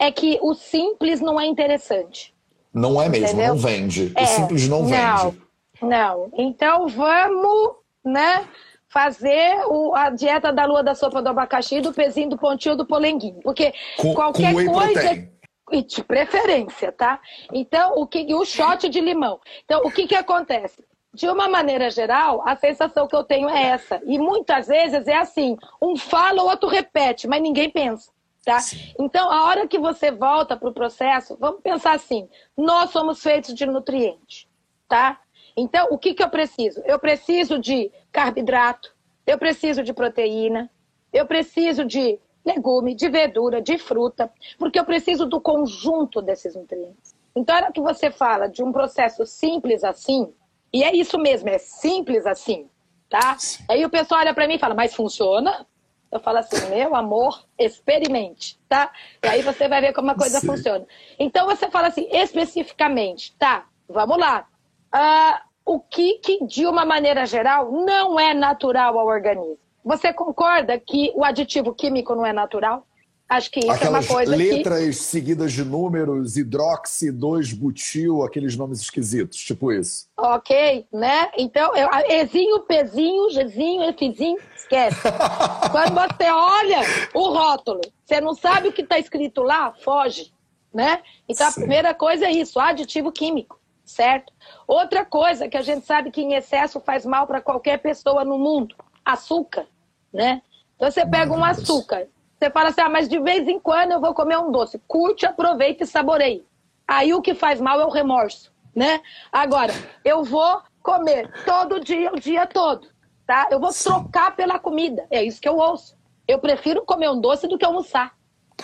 [0.00, 2.32] é que o simples não é interessante.
[2.72, 3.48] Não é mesmo, entendeu?
[3.48, 4.12] não vende.
[4.14, 5.42] É, o simples não, não vende.
[5.82, 6.30] Não.
[6.34, 7.74] Então vamos,
[8.04, 8.48] né?
[8.94, 12.86] Fazer o, a dieta da lua da sopa do abacaxi, do pezinho, do pontinho, do
[12.86, 13.40] polenguinho.
[13.42, 15.28] Porque com, qualquer com coisa.
[15.72, 17.20] E de preferência, tá?
[17.52, 19.40] Então, o que o shot de limão.
[19.64, 20.84] Então, o que que acontece?
[21.12, 24.02] de uma maneira geral, a sensação que eu tenho é essa.
[24.04, 28.12] E muitas vezes é assim: um fala, o outro repete, mas ninguém pensa.
[28.44, 28.58] Tá?
[28.98, 33.54] Então, a hora que você volta para o processo, vamos pensar assim: nós somos feitos
[33.54, 34.46] de nutrientes.
[34.86, 35.18] Tá?
[35.56, 36.82] Então, o que, que eu preciso?
[36.84, 38.92] Eu preciso de carboidrato,
[39.26, 40.70] eu preciso de proteína,
[41.12, 47.14] eu preciso de legume, de verdura, de fruta, porque eu preciso do conjunto desses nutrientes.
[47.34, 50.32] Então, a hora que você fala de um processo simples assim,
[50.72, 52.68] E é isso mesmo, é simples assim,
[53.08, 53.36] tá?
[53.68, 55.64] Aí o pessoal olha para mim e fala, mas funciona?
[56.10, 58.90] Eu falo assim, meu amor, experimente, tá?
[59.22, 60.46] E aí você vai ver como a coisa Sim.
[60.48, 60.84] funciona.
[61.16, 63.68] Então você fala assim, especificamente, tá?
[63.88, 64.48] Vamos lá.
[64.94, 69.58] Uh, o que, que, de uma maneira geral, não é natural ao organismo?
[69.84, 72.86] Você concorda que o aditivo químico não é natural?
[73.28, 74.92] Acho que isso Aquelas é uma coisa letras que...
[74.92, 80.06] seguidas de números, hidroxi, 2-butil, aqueles nomes esquisitos, tipo isso.
[80.16, 81.30] Ok, né?
[81.38, 85.00] Então, eu, Ezinho, Pzinho, Gzinho, Fzinho, esquece.
[85.72, 86.80] Quando você olha
[87.14, 90.30] o rótulo, você não sabe o que está escrito lá, foge,
[90.72, 91.00] né?
[91.26, 91.52] Então, Sim.
[91.52, 94.32] a primeira coisa é isso, aditivo químico, certo?
[94.66, 98.38] Outra coisa que a gente sabe que em excesso faz mal para qualquer pessoa no
[98.38, 99.66] mundo, açúcar,
[100.12, 100.42] né?
[100.76, 102.08] Então, você pega um açúcar
[102.44, 104.78] você fala assim, ah, mas de vez em quando eu vou comer um doce.
[104.86, 106.44] Curte, aproveita e saboreie.
[106.86, 109.00] Aí o que faz mal é o remorso, né?
[109.32, 109.72] Agora,
[110.04, 112.86] eu vou comer todo dia, o dia todo,
[113.26, 113.48] tá?
[113.50, 115.06] Eu vou trocar pela comida.
[115.10, 115.96] É isso que eu ouço.
[116.28, 118.14] Eu prefiro comer um doce do que almoçar,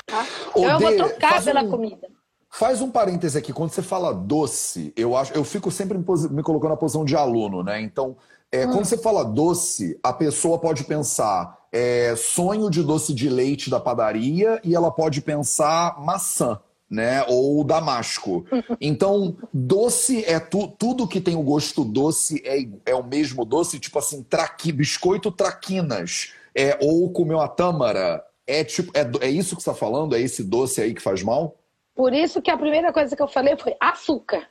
[0.05, 0.27] tá?
[0.51, 2.09] Então eu vou trocar pela comida.
[2.53, 6.71] Faz um parêntese aqui, quando você fala doce, eu acho, eu fico sempre me colocando
[6.71, 7.81] na posição de aluno, né?
[7.81, 8.17] Então,
[8.51, 8.73] é, hum.
[8.73, 13.79] quando você fala doce, a pessoa pode pensar é, sonho de doce de leite da
[13.79, 16.59] padaria e ela pode pensar maçã.
[16.91, 17.25] Né?
[17.29, 18.45] Ou damasco.
[18.81, 23.79] Então, doce é tu, tudo que tem o gosto doce é, é o mesmo doce,
[23.79, 28.25] tipo assim, traqui, biscoito traquinas, é, ou comer uma tâmara.
[28.45, 30.17] É, tipo, é, é isso que você está falando?
[30.17, 31.60] É esse doce aí que faz mal?
[32.01, 34.49] Por isso que a primeira coisa que eu falei foi açúcar.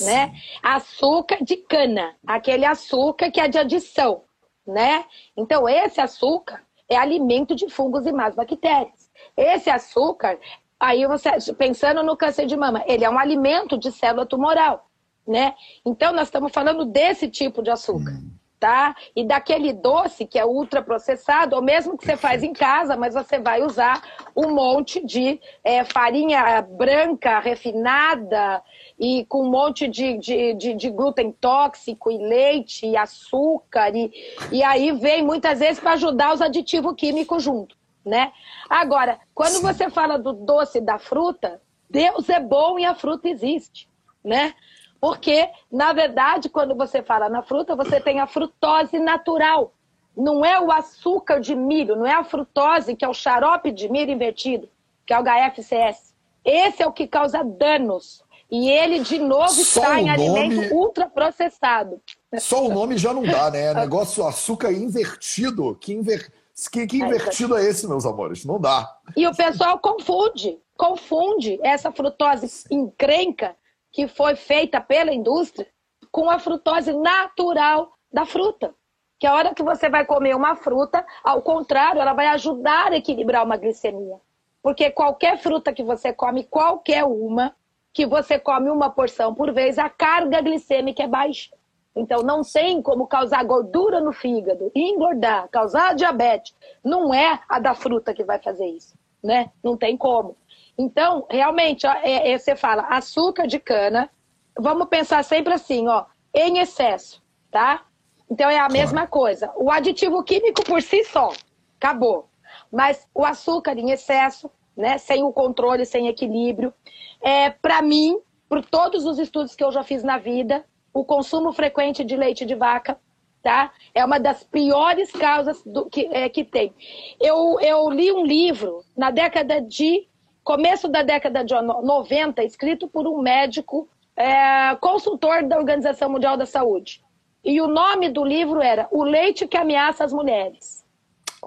[0.00, 0.32] Né?
[0.62, 4.24] Açúcar de cana, aquele açúcar que é de adição
[4.68, 5.06] né?
[5.34, 9.10] Então, esse açúcar é alimento de fungos e más bactérias.
[9.34, 10.38] Esse açúcar,
[10.78, 14.86] aí você, pensando no câncer de mama, ele é um alimento de célula tumoral,
[15.26, 15.54] né?
[15.86, 18.12] Então, nós estamos falando desse tipo de açúcar.
[18.12, 18.37] Hum.
[18.60, 18.96] Tá?
[19.14, 23.38] E daquele doce que é ultraprocessado, ou mesmo que você faz em casa, mas você
[23.38, 24.02] vai usar
[24.34, 28.60] um monte de é, farinha branca refinada,
[28.98, 33.94] e com um monte de, de, de, de glúten tóxico e leite e açúcar.
[33.94, 34.10] E,
[34.50, 37.76] e aí vem muitas vezes para ajudar os aditivos químicos junto.
[38.04, 38.32] Né?
[38.68, 43.88] Agora, quando você fala do doce da fruta, Deus é bom e a fruta existe.
[44.24, 44.54] Né?
[45.00, 49.72] Porque, na verdade, quando você fala na fruta, você tem a frutose natural.
[50.16, 53.88] Não é o açúcar de milho, não é a frutose, que é o xarope de
[53.88, 54.68] milho invertido,
[55.06, 56.14] que é o HFCS.
[56.44, 60.38] Esse é o que causa danos e ele, de novo, Só está em nome...
[60.38, 62.00] alimento ultraprocessado.
[62.38, 63.72] Só o nome já não dá, né?
[63.74, 65.76] Negócio açúcar invertido.
[65.76, 66.32] Que, inver...
[66.72, 68.44] que, que invertido é esse, meus amores?
[68.46, 68.90] Não dá.
[69.14, 73.54] E o pessoal confunde, confunde essa frutose encrenca
[73.92, 75.68] que foi feita pela indústria
[76.10, 78.74] com a frutose natural da fruta.
[79.18, 82.96] Que a hora que você vai comer uma fruta, ao contrário, ela vai ajudar a
[82.96, 84.16] equilibrar uma glicemia.
[84.62, 87.54] Porque qualquer fruta que você come, qualquer uma,
[87.92, 91.50] que você come uma porção por vez, a carga glicêmica é baixa.
[91.96, 96.54] Então, não tem como causar gordura no fígado, engordar, causar diabetes.
[96.84, 99.50] Não é a da fruta que vai fazer isso, né?
[99.64, 100.36] Não tem como.
[100.78, 104.08] Então, realmente, ó, é, é, você fala açúcar de cana,
[104.56, 107.84] vamos pensar sempre assim, ó, em excesso, tá?
[108.30, 109.52] Então, é a mesma coisa.
[109.56, 111.32] O aditivo químico por si só,
[111.76, 112.28] acabou.
[112.70, 116.72] Mas o açúcar em excesso, né, sem o controle, sem equilíbrio,
[117.20, 120.64] é, para mim, por todos os estudos que eu já fiz na vida,
[120.94, 122.98] o consumo frequente de leite de vaca
[123.42, 123.72] tá?
[123.94, 126.74] É uma das piores causas do, que, é, que tem.
[127.20, 130.07] Eu, eu li um livro na década de.
[130.48, 136.46] Começo da década de 90, escrito por um médico é, consultor da Organização Mundial da
[136.46, 137.02] Saúde.
[137.44, 140.82] E o nome do livro era O Leite que Ameaça as Mulheres.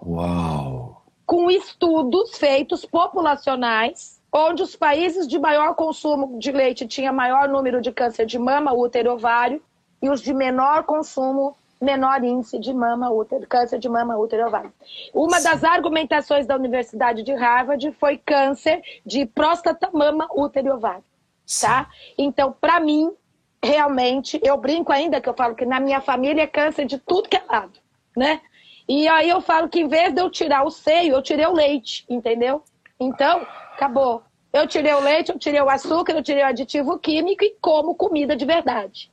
[0.05, 1.01] Uau!
[1.25, 7.81] Com estudos feitos populacionais onde os países de maior consumo de leite tinham maior número
[7.81, 9.63] de câncer de mama, útero e ovário,
[9.99, 14.45] e os de menor consumo, menor índice de mama, útero, câncer de mama, útero e
[14.45, 14.73] ovário.
[15.13, 15.43] Uma Sim.
[15.43, 21.03] das argumentações da Universidade de Harvard foi câncer de próstata, mama, útero e ovário.
[21.59, 21.89] Tá?
[22.17, 23.11] Então, para mim,
[23.63, 27.27] realmente, eu brinco ainda que eu falo que na minha família é câncer de tudo
[27.27, 27.79] que é lado,
[28.15, 28.41] né?
[28.87, 31.53] E aí eu falo que em vez de eu tirar o seio, eu tirei o
[31.53, 32.63] leite, entendeu?
[32.99, 34.23] Então, acabou.
[34.53, 37.95] Eu tirei o leite, eu tirei o açúcar, eu tirei o aditivo químico e como
[37.95, 39.10] comida de verdade.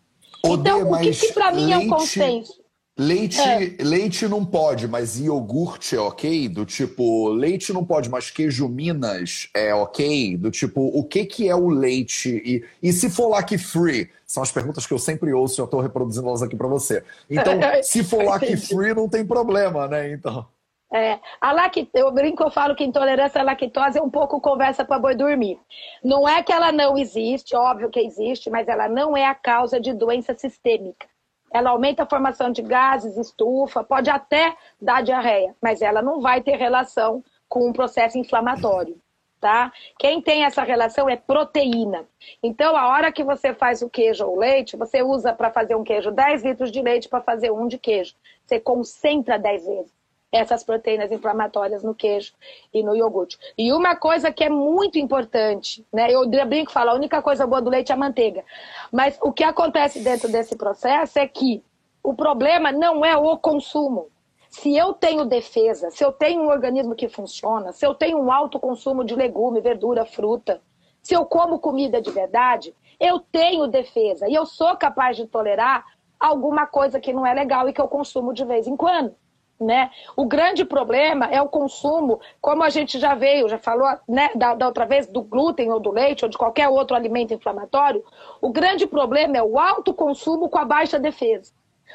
[0.54, 2.68] Então, o que, que para mim é o consenso?
[2.98, 3.76] Leite, é.
[3.80, 6.48] leite não pode, mas iogurte é ok?
[6.48, 10.36] Do tipo, leite não pode, mas queijo Minas é ok?
[10.36, 12.42] Do tipo, o que, que é o leite?
[12.44, 14.10] E, e se for lucky free?
[14.26, 17.04] São as perguntas que eu sempre ouço e eu estou reproduzindo elas aqui para você.
[17.30, 20.12] Então, se for lucky free, não tem problema, né?
[20.12, 20.44] Então.
[20.90, 24.84] É, a lactose, eu brinco, eu falo que intolerância à lactose é um pouco conversa
[24.84, 25.60] para boi dormir.
[26.02, 29.78] Não é que ela não existe, óbvio que existe, mas ela não é a causa
[29.78, 31.06] de doença sistêmica
[31.50, 36.42] ela aumenta a formação de gases, estufa, pode até dar diarreia, mas ela não vai
[36.42, 39.00] ter relação com um processo inflamatório.
[39.40, 39.72] Tá?
[39.96, 42.04] Quem tem essa relação é proteína.
[42.42, 45.84] Então, a hora que você faz o queijo ou leite, você usa para fazer um
[45.84, 48.16] queijo 10 litros de leite para fazer um de queijo.
[48.44, 49.97] Você concentra 10 vezes
[50.30, 52.32] essas proteínas inflamatórias no queijo
[52.72, 53.38] e no iogurte.
[53.56, 56.08] E uma coisa que é muito importante, né?
[56.10, 58.44] Eu brinco falo, a única coisa boa do leite é a manteiga.
[58.92, 61.62] Mas o que acontece dentro desse processo é que
[62.02, 64.08] o problema não é o consumo.
[64.50, 68.32] Se eu tenho defesa, se eu tenho um organismo que funciona, se eu tenho um
[68.32, 70.60] alto consumo de legume, verdura, fruta,
[71.02, 75.84] se eu como comida de verdade, eu tenho defesa e eu sou capaz de tolerar
[76.18, 79.14] alguma coisa que não é legal e que eu consumo de vez em quando.
[79.60, 79.90] Né?
[80.16, 84.54] O grande problema é o consumo, como a gente já veio, já falou né, da,
[84.54, 88.04] da, outra vez, do glúten ou do leite ou de qualquer outro alimento inflamatório.
[88.40, 91.52] O grande problema é o alto consumo com a baixa defesa.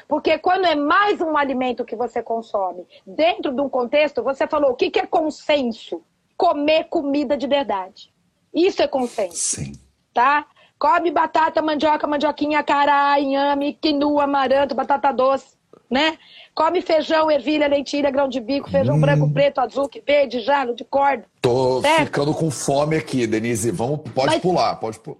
[0.08, 4.72] Porque quando é mais um alimento que você consome, dentro de um contexto, você falou
[4.72, 6.02] o que, que é consenso?
[6.36, 8.12] Comer comida de verdade.
[8.52, 9.36] Isso é consenso.
[9.36, 9.72] Sim.
[10.12, 10.46] Tá?
[10.78, 15.56] Come batata, mandioca, mandioquinha, cará, inhame, quinua, amaranto, batata doce,
[15.90, 16.18] né?
[16.54, 19.00] Come feijão, ervilha, lentilha, grão de bico, feijão hum.
[19.00, 21.24] branco, preto, azul, verde, jalo, de corda.
[21.40, 22.06] Tô certo?
[22.06, 23.70] ficando com fome aqui, Denise.
[23.70, 24.42] Vamos, pode Mas...
[24.42, 25.18] pular, pode pular.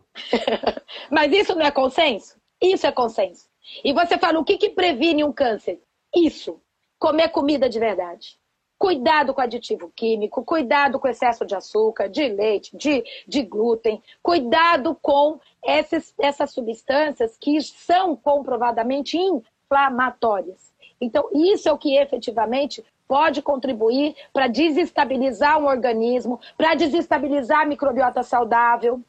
[1.11, 2.37] Mas isso não é consenso?
[2.61, 3.47] Isso é consenso.
[3.83, 5.81] E você fala, o que, que previne um câncer?
[6.15, 6.61] Isso.
[6.99, 8.39] Comer comida de verdade.
[8.79, 14.97] Cuidado com aditivo químico, cuidado com excesso de açúcar, de leite, de, de glúten, cuidado
[15.01, 19.17] com essas, essas substâncias que são comprovadamente
[19.65, 20.73] inflamatórias.
[21.01, 27.67] Então, isso é o que efetivamente pode contribuir para desestabilizar um organismo, para desestabilizar a
[27.67, 29.01] microbiota saudável.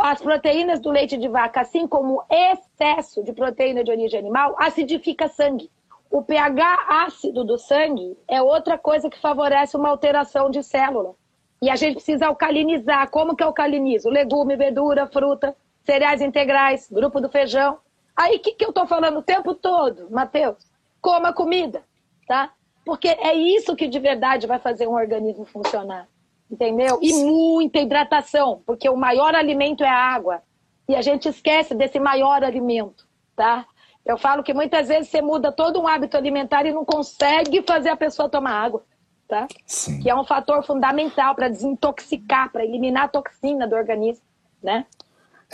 [0.00, 4.54] As proteínas do leite de vaca, assim como o excesso de proteína de origem animal,
[4.58, 5.70] acidifica sangue.
[6.10, 11.14] O pH ácido do sangue é outra coisa que favorece uma alteração de célula.
[11.60, 13.08] E a gente precisa alcalinizar.
[13.10, 14.10] Como que alcaliniza?
[14.10, 17.78] Legume, verdura, fruta, cereais integrais, grupo do feijão.
[18.16, 20.72] Aí o que, que eu estou falando o tempo todo, Matheus?
[21.02, 21.82] coma comida,
[22.26, 22.52] tá?
[22.86, 26.08] Porque é isso que de verdade vai fazer um organismo funcionar,
[26.50, 26.98] entendeu?
[27.02, 30.42] E muita hidratação, porque o maior alimento é a água.
[30.88, 33.66] E a gente esquece desse maior alimento, tá?
[34.04, 37.90] Eu falo que muitas vezes você muda todo um hábito alimentar e não consegue fazer
[37.90, 38.84] a pessoa tomar água,
[39.28, 39.46] tá?
[39.64, 40.00] Sim.
[40.00, 44.24] Que é um fator fundamental para desintoxicar, para eliminar a toxina do organismo,
[44.62, 44.86] né?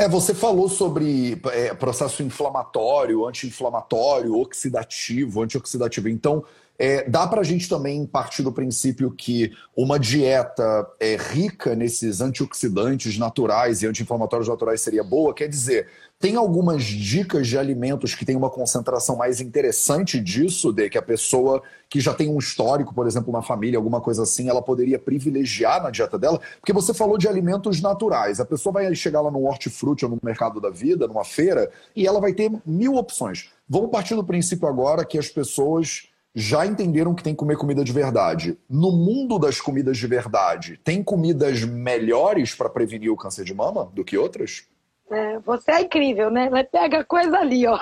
[0.00, 6.08] É, você falou sobre é, processo inflamatório, anti-inflamatório, oxidativo, antioxidativo.
[6.08, 6.44] Então,
[6.79, 12.21] é, dá para a gente também partir do princípio que uma dieta é, rica nesses
[12.21, 15.35] antioxidantes naturais e anti-inflamatórios naturais seria boa?
[15.35, 15.88] Quer dizer,
[16.21, 21.03] tem algumas dicas de alimentos que tem uma concentração mais interessante disso, de que a
[21.03, 24.99] pessoa que já tem um histórico, por exemplo, na família, alguma coisa assim, ela poderia
[24.99, 26.41] privilegiar na dieta dela?
[26.61, 28.38] Porque você falou de alimentos naturais.
[28.38, 32.07] A pessoa vai chegar lá no hortifruti ou no mercado da vida, numa feira, e
[32.07, 33.51] ela vai ter mil opções.
[33.69, 36.08] Vamos partir do princípio agora que as pessoas
[36.38, 38.57] já entenderam que tem que comer comida de verdade.
[38.70, 43.90] No mundo das comidas de verdade, tem comidas melhores para prevenir o câncer de mama
[43.92, 44.64] do que outras?
[45.11, 46.51] É, você é incrível, né?
[46.51, 47.79] Mas pega coisa ali, ó.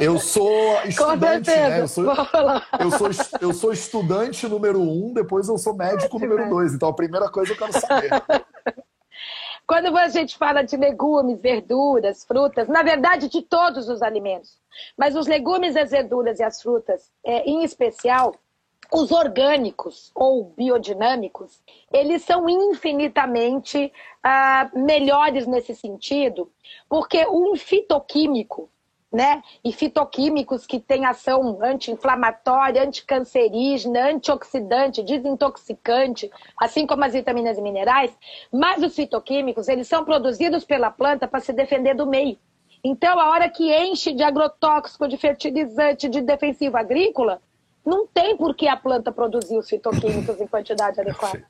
[0.00, 0.50] Eu sou
[0.84, 1.80] estudante, né?
[1.80, 6.74] Eu sou, eu, sou, eu sou estudante número um, depois eu sou médico número dois.
[6.74, 8.10] Então a primeira coisa eu quero saber.
[9.70, 14.58] Quando a gente fala de legumes, verduras, frutas, na verdade de todos os alimentos,
[14.98, 18.34] mas os legumes, as verduras e as frutas, é, em especial,
[18.92, 23.92] os orgânicos ou biodinâmicos, eles são infinitamente
[24.24, 26.50] ah, melhores nesse sentido,
[26.88, 28.68] porque um fitoquímico,
[29.12, 37.62] né, e fitoquímicos que têm ação anti-inflamatória, anticancerígena, antioxidante, desintoxicante, assim como as vitaminas e
[37.62, 38.16] minerais,
[38.52, 42.38] mas os fitoquímicos, eles são produzidos pela planta para se defender do meio.
[42.84, 47.42] Então, a hora que enche de agrotóxico, de fertilizante, de defensivo agrícola,
[47.84, 51.44] não tem por que a planta produzir os fitoquímicos em quantidade adequada.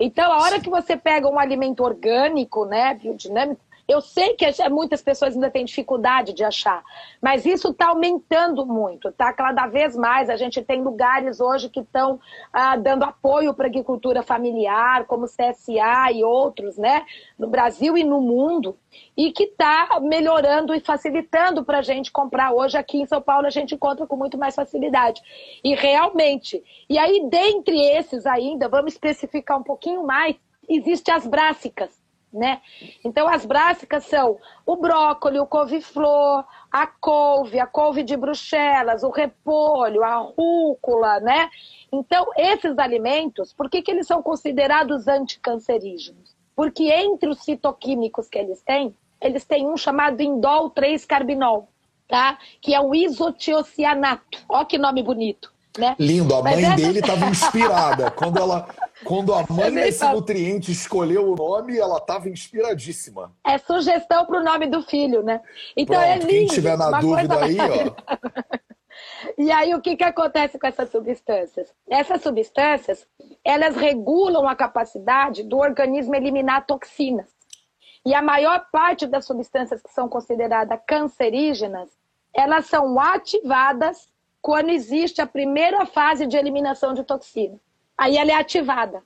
[0.00, 5.02] Então, a hora que você pega um alimento orgânico, né, biodinâmico, Eu sei que muitas
[5.02, 6.82] pessoas ainda têm dificuldade de achar,
[7.20, 9.30] mas isso está aumentando muito, tá?
[9.32, 12.18] Cada vez mais a gente tem lugares hoje que estão
[12.50, 17.04] ah, dando apoio para agricultura familiar, como CSA e outros, né?
[17.38, 18.78] No Brasil e no mundo,
[19.14, 22.52] e que está melhorando e facilitando para a gente comprar.
[22.52, 25.20] Hoje aqui em São Paulo a gente encontra com muito mais facilidade.
[25.62, 32.03] E realmente, e aí dentre esses ainda, vamos especificar um pouquinho mais, existem as brássicas.
[32.34, 32.60] Né?
[33.04, 39.10] Então, as brássicas são o brócolis, o couve-flor, a couve, a couve de Bruxelas, o
[39.10, 41.48] repolho, a rúcula, né?
[41.92, 46.34] Então, esses alimentos, por que, que eles são considerados anticancerígenos?
[46.56, 51.68] Porque entre os fitoquímicos que eles têm, eles têm um chamado indol 3-carbinol,
[52.08, 52.36] tá?
[52.60, 54.38] Que é um isotiocianato.
[54.48, 55.54] Olha que nome bonito.
[55.76, 55.96] Né?
[55.98, 56.76] Lindo, a mãe essa...
[56.76, 58.10] dele estava inspirada.
[58.12, 58.68] Quando ela,
[59.04, 63.32] quando a mãe desse nutriente escolheu o nome, ela estava inspiradíssima.
[63.44, 65.40] É sugestão para o nome do filho, né?
[65.76, 66.28] Então Pronto, é lindo.
[66.28, 67.62] Quem tiver na dúvida coisa...
[67.62, 68.54] aí, ó.
[69.36, 71.72] E aí, o que, que acontece com essas substâncias?
[71.88, 73.06] Essas substâncias,
[73.44, 77.28] elas regulam a capacidade do organismo eliminar toxinas.
[78.06, 81.90] E a maior parte das substâncias que são consideradas cancerígenas,
[82.32, 84.08] elas são ativadas
[84.42, 87.58] quando existe a primeira fase de eliminação de toxina.
[87.96, 89.02] Aí ela é ativada.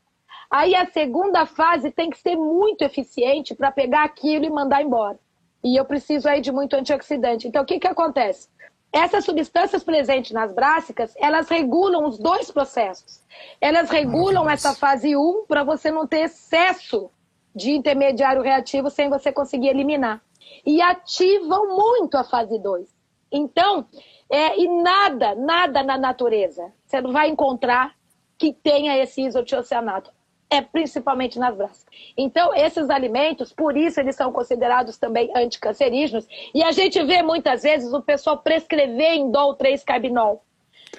[0.50, 5.18] Aí a segunda fase tem que ser muito eficiente para pegar aquilo e mandar embora.
[5.62, 7.46] E eu preciso aí de muito antioxidante.
[7.46, 8.48] Então, o que, que acontece?
[8.90, 13.22] Essas substâncias presentes nas brássicas, elas regulam os dois processos.
[13.60, 14.54] Elas regulam Nossa.
[14.54, 17.10] essa fase 1 para você não ter excesso
[17.54, 20.22] de intermediário reativo sem você conseguir eliminar.
[20.64, 22.88] E ativam muito a fase 2.
[23.30, 23.86] Então,
[24.30, 27.94] é, e nada, nada na natureza você não vai encontrar
[28.38, 30.12] que tenha esse isotiocianato
[30.50, 31.84] é principalmente nas braças.
[32.16, 36.26] Então, esses alimentos, por isso eles são considerados também anticancerígenos.
[36.54, 40.42] E a gente vê muitas vezes o pessoal prescrever indol 3-carbinol.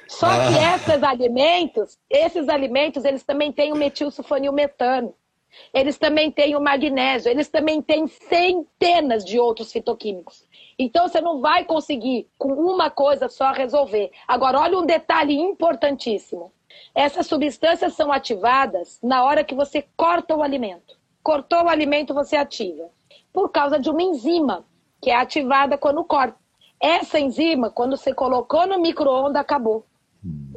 [0.07, 0.37] Só ah.
[0.47, 5.15] que esses alimentos, esses alimentos, eles também têm o metilsulfonilmetano.
[5.73, 10.47] Eles também têm o magnésio, eles também têm centenas de outros fitoquímicos.
[10.77, 14.11] Então você não vai conseguir com uma coisa só resolver.
[14.27, 16.53] Agora, olha um detalhe importantíssimo.
[16.93, 20.97] Essas substâncias são ativadas na hora que você corta o alimento.
[21.23, 22.89] Cortou o alimento, você ativa.
[23.31, 24.65] Por causa de uma enzima,
[25.01, 26.37] que é ativada quando corta.
[26.79, 29.85] Essa enzima, quando você colocou no micro-ondas, acabou.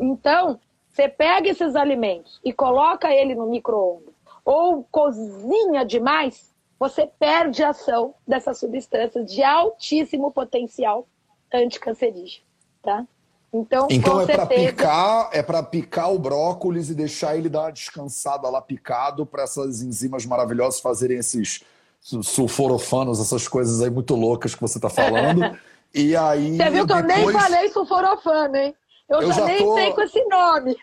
[0.00, 7.62] Então, você pega esses alimentos e coloca ele no micro-ondas, ou cozinha demais, você perde
[7.62, 11.06] a ação dessas substâncias de altíssimo potencial
[11.52, 12.44] anticancerígeno,
[12.82, 13.06] tá?
[13.53, 17.72] Então, então é para picar, é para picar o brócolis e deixar ele dar uma
[17.72, 21.62] descansada lá picado para essas enzimas maravilhosas fazerem esses
[22.00, 25.57] sulforofanos, essas coisas aí muito loucas que você está falando.
[25.94, 27.18] e aí Você viu que depois...
[27.18, 28.74] eu nem falei sulforofano, hein?
[29.07, 29.74] Eu, eu já, já, nem tô...
[29.74, 30.76] sei com esse nome.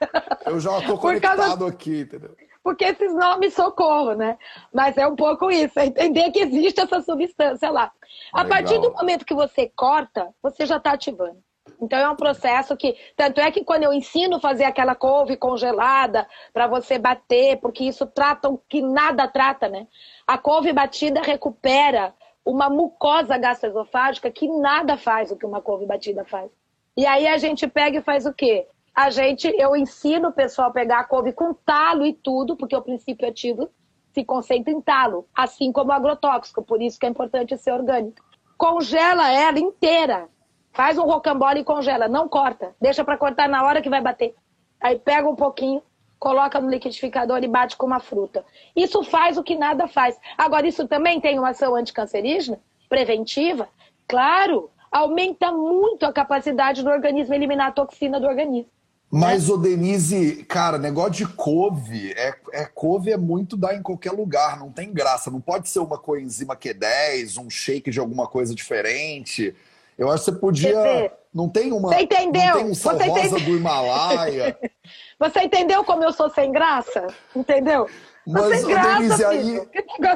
[0.46, 1.68] Eu já estou conectado causa...
[1.68, 2.36] aqui, entendeu?
[2.64, 4.38] Porque esses nomes socorro, né?
[4.72, 7.92] Mas é um pouco isso, é entender que existe essa substância lá.
[8.32, 8.58] A Legal.
[8.58, 11.38] partir do momento que você corta, você já está ativando.
[11.82, 15.38] Então é um processo que, tanto é que quando eu ensino a fazer aquela couve
[15.38, 19.88] congelada para você bater, porque isso trata o que nada trata, né?
[20.28, 22.14] A couve batida recupera
[22.46, 26.52] uma mucosa gastroesofágica que nada faz o que uma couve batida faz.
[26.98, 28.68] E aí a gente pega e faz o quê?
[28.94, 32.76] A gente, eu ensino o pessoal a pegar a couve com talo e tudo, porque
[32.76, 33.70] o princípio ativo
[34.12, 38.22] se concentra em talo, assim como o agrotóxico, por isso que é importante ser orgânico.
[38.58, 40.28] Congela ela inteira,
[40.72, 42.76] Faz um rocambole e congela, não corta.
[42.80, 44.36] Deixa para cortar na hora que vai bater.
[44.80, 45.82] Aí pega um pouquinho,
[46.18, 48.46] coloca no liquidificador e bate com uma fruta.
[48.76, 50.18] Isso faz o que nada faz.
[50.38, 53.68] Agora, isso também tem uma ação anticancerígena, preventiva?
[54.08, 58.70] Claro, aumenta muito a capacidade do organismo eliminar a toxina do organismo.
[59.12, 64.12] Mas, o Denise, cara, negócio de couve, é, é couve é muito dar em qualquer
[64.12, 65.32] lugar, não tem graça.
[65.32, 69.56] Não pode ser uma coenzima Q10, um shake de alguma coisa diferente.
[70.00, 71.12] Eu acho que você podia.
[71.34, 71.90] Não tem uma.
[71.90, 72.56] Você entendeu?
[72.56, 74.58] Não tem um sal você rosa do Himalaia.
[75.20, 77.08] você entendeu como eu sou sem graça?
[77.36, 77.86] Entendeu?
[78.26, 79.62] Mas, Denise, aí,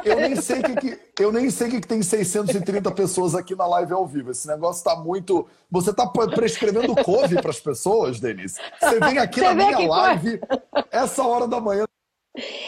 [0.05, 3.65] eu nem sei que, que eu nem sei que, que tem 630 pessoas aqui na
[3.67, 4.31] live ao vivo.
[4.31, 5.47] Esse negócio está muito.
[5.69, 8.59] Você está prescrevendo couve para as pessoas, Denise.
[8.79, 10.83] Você vem aqui você na minha live, foi?
[10.91, 11.85] essa hora da manhã.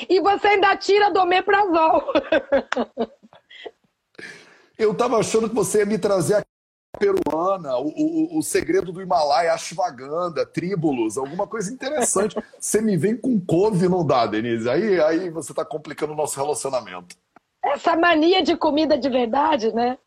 [0.09, 2.03] E você ainda tira do Meprazol.
[4.77, 6.54] Eu estava achando que você ia me trazer aqui
[6.95, 12.35] peruana, o, o, o, segredo do Himalaia, ashwagandha, tríbulos, alguma coisa interessante.
[12.59, 14.69] Você me vem com couve, não dá, Denise.
[14.69, 17.15] Aí, aí você está complicando o nosso relacionamento.
[17.63, 19.97] essa mania de comida de verdade, né?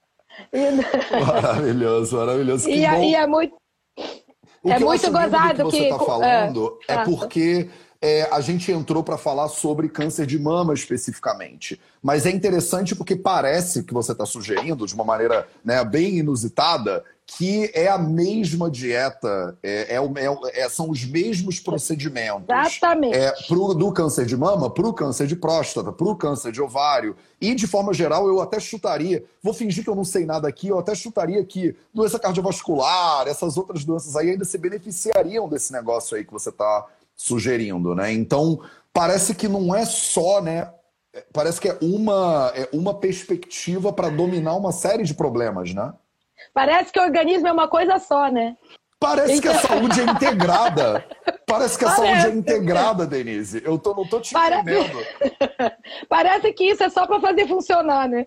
[0.53, 0.71] E...
[1.25, 2.69] Maravilhoso, maravilhoso.
[2.71, 3.55] E, e, é muito.
[4.63, 5.71] O é muito gozado que.
[5.71, 7.71] você está falando é, é porque
[8.01, 11.81] é, a gente entrou para falar sobre câncer de mama especificamente.
[12.01, 17.05] Mas é interessante porque parece que você está sugerindo, de uma maneira né, bem inusitada,
[17.27, 22.49] que é a mesma dieta, é, é, é, é são os mesmos procedimentos.
[22.49, 23.17] Exatamente.
[23.17, 26.63] É, pro, do câncer de mama para o câncer de próstata, para o câncer de
[26.63, 27.17] ovário.
[27.41, 30.69] E, de forma geral, eu até chutaria, vou fingir que eu não sei nada aqui,
[30.69, 36.17] eu até chutaria que doença cardiovascular, essas outras doenças aí ainda se beneficiariam desse negócio
[36.17, 36.87] aí que você está
[37.19, 38.13] sugerindo, né?
[38.13, 38.61] Então,
[38.95, 40.73] parece que não é só, né?
[41.33, 45.93] Parece que é uma, é uma perspectiva para dominar uma série de problemas, né?
[46.55, 48.57] Parece que o organismo é uma coisa só, né?
[49.01, 49.43] Parece então...
[49.43, 51.05] que a então- saúde é integrada.
[51.45, 52.23] Parece que a Parece.
[52.23, 53.63] saúde é integrada, Denise.
[53.65, 54.61] Eu tô, não tô te Parece...
[54.61, 54.99] entendendo.
[56.09, 58.27] Parece que isso é só para fazer funcionar, né?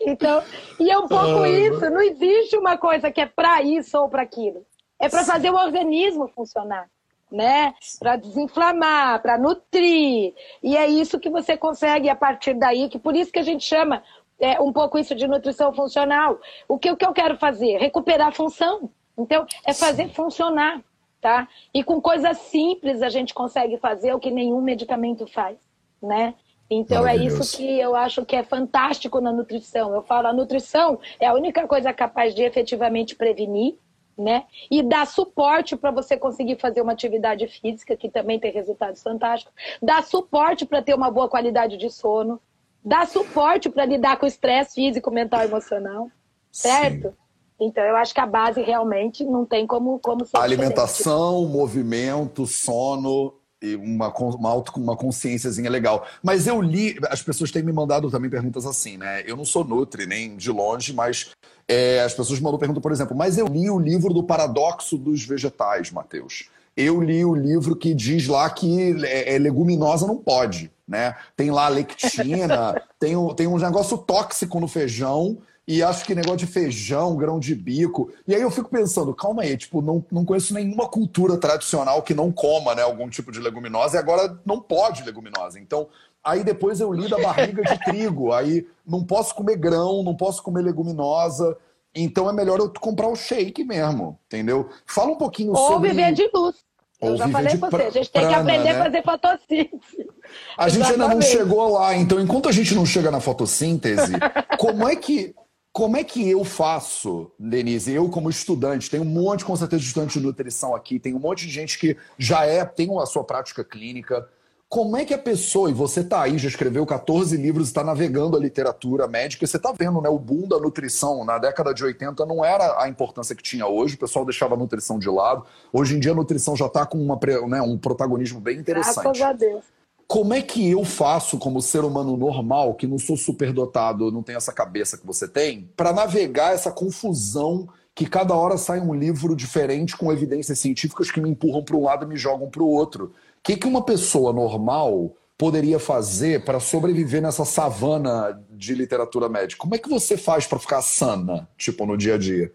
[0.00, 0.42] Então,
[0.78, 1.90] e é um pouco isso.
[1.90, 4.64] Não existe uma coisa que é para isso ou para aquilo.
[5.00, 6.88] É para fazer o organismo funcionar,
[7.32, 7.74] né?
[7.98, 10.34] Para desinflamar, para nutrir.
[10.62, 13.64] E é isso que você consegue a partir daí, que por isso que a gente
[13.64, 14.02] chama
[14.38, 16.38] é, um pouco isso de nutrição funcional.
[16.68, 17.78] O que, o que eu quero fazer?
[17.78, 18.90] Recuperar a função.
[19.16, 20.82] Então, é fazer funcionar,
[21.20, 21.48] tá?
[21.72, 25.58] E com coisas simples a gente consegue fazer o que nenhum medicamento faz,
[26.02, 26.34] né?
[26.70, 29.94] Então é isso que eu acho que é fantástico na nutrição.
[29.94, 33.76] Eu falo, a nutrição é a única coisa capaz de efetivamente prevenir,
[34.16, 34.44] né?
[34.70, 39.54] E dar suporte para você conseguir fazer uma atividade física, que também tem resultados fantásticos,
[39.80, 42.40] dar suporte para ter uma boa qualidade de sono,
[42.84, 46.10] dá suporte para lidar com o estresse físico, mental e emocional,
[46.50, 47.08] certo?
[47.08, 47.22] Sim.
[47.60, 51.56] Então, eu acho que a base realmente não tem como, como ser Alimentação, diferente.
[51.56, 56.04] movimento, sono e uma, uma, auto, uma consciênciazinha legal.
[56.22, 59.22] Mas eu li, as pessoas têm me mandado também perguntas assim, né?
[59.24, 61.30] Eu não sou Nutri, nem de longe, mas
[61.72, 64.98] é, as pessoas me mandam pergunta, por exemplo, mas eu li o livro do Paradoxo
[64.98, 66.48] dos Vegetais, Matheus.
[66.76, 71.16] Eu li o livro que diz lá que é, é leguminosa não pode né?
[71.34, 76.38] Tem lá lectina, tem, um, tem um negócio tóxico no feijão, e acho que negócio
[76.38, 78.12] de feijão, grão de bico.
[78.26, 82.12] E aí eu fico pensando, calma aí, tipo, não, não conheço nenhuma cultura tradicional que
[82.12, 85.58] não coma né, algum tipo de leguminosa, e agora não pode leguminosa.
[85.58, 85.88] Então,
[86.24, 90.42] aí depois eu li da barriga de trigo, aí não posso comer grão, não posso
[90.42, 91.56] comer leguminosa.
[91.94, 94.68] Então é melhor eu comprar o shake mesmo, entendeu?
[94.86, 95.88] Fala um pouquinho Ou sobre.
[95.88, 96.56] Ou viver de luz.
[97.00, 98.80] Eu já falei pra você, a gente tem que aprender né?
[98.80, 100.08] a fazer fotossíntese.
[100.56, 104.12] A gente ainda não chegou lá, então enquanto a gente não chega na fotossíntese,
[104.56, 105.34] como é que
[105.72, 107.92] como é que eu faço, Denise?
[107.92, 111.18] Eu, como estudante, tenho um monte, com certeza, de estudante de nutrição aqui, tem um
[111.18, 114.28] monte de gente que já é, tem a sua prática clínica.
[114.72, 118.38] Como é que a pessoa, e você está aí, já escreveu 14 livros, está navegando
[118.38, 122.24] a literatura médica, você está vendo né, o boom da nutrição na década de 80
[122.24, 125.44] não era a importância que tinha hoje, o pessoal deixava a nutrição de lado.
[125.70, 129.02] Hoje em dia a nutrição já está com uma, né, um protagonismo bem interessante.
[129.02, 129.62] Graças a Deus.
[130.08, 134.38] Como é que eu faço, como ser humano normal, que não sou superdotado, não tenho
[134.38, 139.36] essa cabeça que você tem, para navegar essa confusão que cada hora sai um livro
[139.36, 142.68] diferente com evidências científicas que me empurram para um lado e me jogam para o
[142.68, 143.12] outro?
[143.42, 149.60] Que, que uma pessoa normal poderia fazer para sobreviver nessa savana de literatura médica?
[149.60, 152.52] Como é que você faz para ficar sana, tipo, no dia a dia?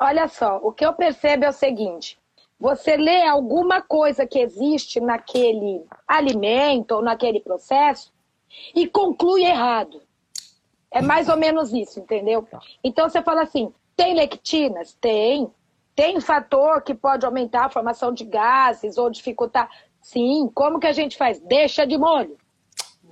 [0.00, 2.18] Olha só, o que eu percebo é o seguinte:
[2.58, 8.12] você lê alguma coisa que existe naquele alimento ou naquele processo
[8.74, 10.02] e conclui errado.
[10.90, 12.46] É mais ou menos isso, entendeu?
[12.82, 14.96] Então você fala assim: tem lectinas?
[15.00, 15.50] Tem.
[15.94, 19.70] Tem fator que pode aumentar a formação de gases ou dificultar?
[20.02, 20.50] Sim.
[20.52, 21.38] Como que a gente faz?
[21.38, 22.36] Deixa de molho.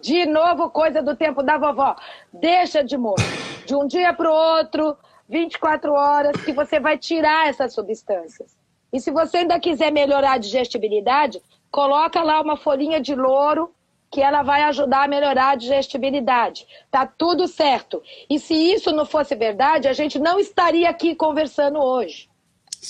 [0.00, 1.94] De novo, coisa do tempo da vovó.
[2.32, 3.22] Deixa de molho.
[3.64, 4.96] De um dia para o outro,
[5.28, 8.56] 24 horas, que você vai tirar essas substâncias.
[8.92, 13.72] E se você ainda quiser melhorar a digestibilidade, coloca lá uma folhinha de louro
[14.10, 16.66] que ela vai ajudar a melhorar a digestibilidade.
[16.90, 18.02] Tá tudo certo.
[18.28, 22.31] E se isso não fosse verdade, a gente não estaria aqui conversando hoje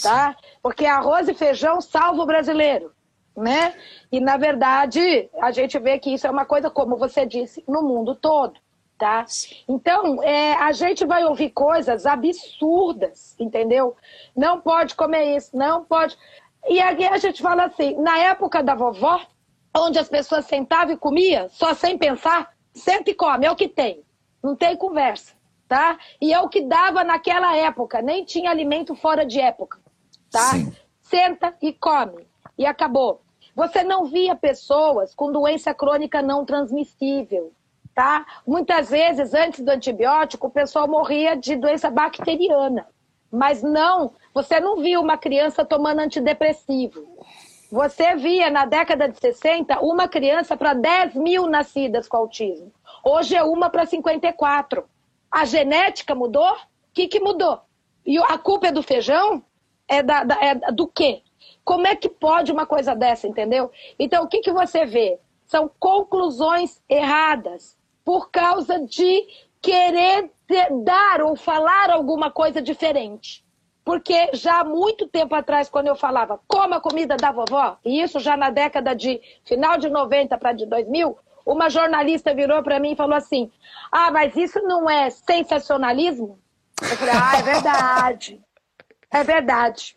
[0.00, 0.36] tá?
[0.62, 2.92] Porque arroz e feijão salva o brasileiro,
[3.36, 3.74] né?
[4.10, 7.82] E na verdade a gente vê que isso é uma coisa, como você disse, no
[7.82, 8.58] mundo todo,
[8.96, 9.24] tá?
[9.68, 13.96] Então é, a gente vai ouvir coisas absurdas, entendeu?
[14.34, 16.16] Não pode comer isso, não pode.
[16.68, 19.20] E aqui a gente fala assim, na época da vovó,
[19.76, 23.68] onde as pessoas sentavam e comiam, só sem pensar, senta e come, é o que
[23.68, 24.02] tem.
[24.42, 25.34] Não tem conversa,
[25.68, 25.98] tá?
[26.20, 29.81] E é o que dava naquela época, nem tinha alimento fora de época
[30.32, 30.50] tá?
[30.52, 30.72] Sim.
[31.02, 32.26] Senta e come.
[32.56, 33.20] E acabou.
[33.54, 37.52] Você não via pessoas com doença crônica não transmissível.
[37.94, 38.24] tá?
[38.46, 42.86] Muitas vezes, antes do antibiótico, o pessoal morria de doença bacteriana.
[43.30, 47.06] Mas não, você não viu uma criança tomando antidepressivo.
[47.70, 52.72] Você via na década de 60 uma criança para 10 mil nascidas com autismo.
[53.04, 54.84] Hoje é uma para 54.
[55.30, 56.52] A genética mudou?
[56.52, 56.58] O
[56.92, 57.60] que, que mudou?
[58.04, 59.42] E a culpa é do feijão?
[59.88, 61.22] É, da, da, é do quê?
[61.64, 63.70] Como é que pode uma coisa dessa, entendeu?
[63.98, 65.18] Então, o que, que você vê?
[65.44, 69.26] São conclusões erradas por causa de
[69.60, 70.30] querer
[70.84, 73.44] dar ou falar alguma coisa diferente.
[73.84, 78.00] Porque já há muito tempo atrás, quando eu falava coma a comida da vovó, e
[78.00, 82.78] isso já na década de final de 90 para de 2000, uma jornalista virou para
[82.78, 83.50] mim e falou assim:
[83.90, 86.38] Ah, mas isso não é sensacionalismo?
[86.80, 88.40] Eu falei: Ah, é verdade.
[89.12, 89.96] É verdade.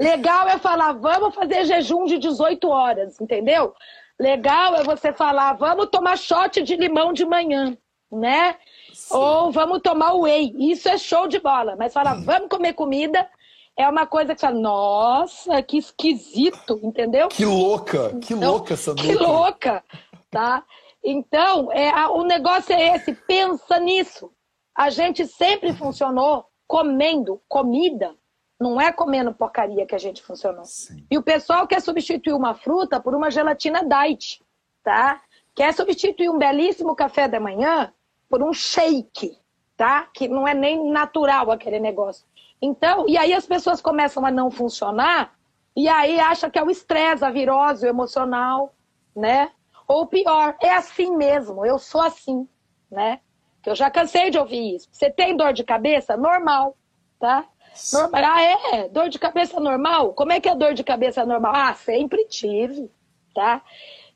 [0.00, 3.74] Legal é falar, vamos fazer jejum de 18 horas, entendeu?
[4.18, 7.76] Legal é você falar, vamos tomar shot de limão de manhã,
[8.10, 8.56] né?
[8.92, 9.14] Sim.
[9.14, 10.54] Ou vamos tomar whey.
[10.58, 11.76] Isso é show de bola.
[11.76, 12.24] Mas falar, hum.
[12.24, 13.28] vamos comer comida,
[13.76, 17.28] é uma coisa que você fala, nossa, que esquisito, entendeu?
[17.28, 19.84] Que louca, que então, louca essa Que louca,
[20.30, 20.64] tá?
[21.02, 24.30] Então, é, a, o negócio é esse, pensa nisso.
[24.74, 28.14] A gente sempre funcionou comendo comida
[28.60, 30.64] não é comendo porcaria que a gente funcionou.
[30.64, 31.06] Sim.
[31.10, 34.42] E o pessoal quer substituir uma fruta por uma gelatina diet,
[34.82, 35.20] tá?
[35.54, 37.92] Quer substituir um belíssimo café da manhã
[38.28, 39.38] por um shake,
[39.76, 40.08] tá?
[40.14, 42.26] Que não é nem natural aquele negócio.
[42.60, 45.34] Então, e aí as pessoas começam a não funcionar
[45.76, 48.74] e aí acha que é o estresse, a virose, o emocional,
[49.14, 49.50] né?
[49.86, 52.48] Ou pior, é assim mesmo, eu sou assim,
[52.90, 53.20] né?
[53.62, 54.88] Que eu já cansei de ouvir isso.
[54.90, 56.16] Você tem dor de cabeça?
[56.16, 56.76] Normal,
[57.18, 57.44] tá?
[57.92, 58.22] Normal.
[58.24, 58.88] Ah, é?
[58.88, 60.12] Dor de cabeça normal?
[60.12, 61.52] Como é que é dor de cabeça normal?
[61.54, 62.90] Ah, sempre tive,
[63.34, 63.62] tá?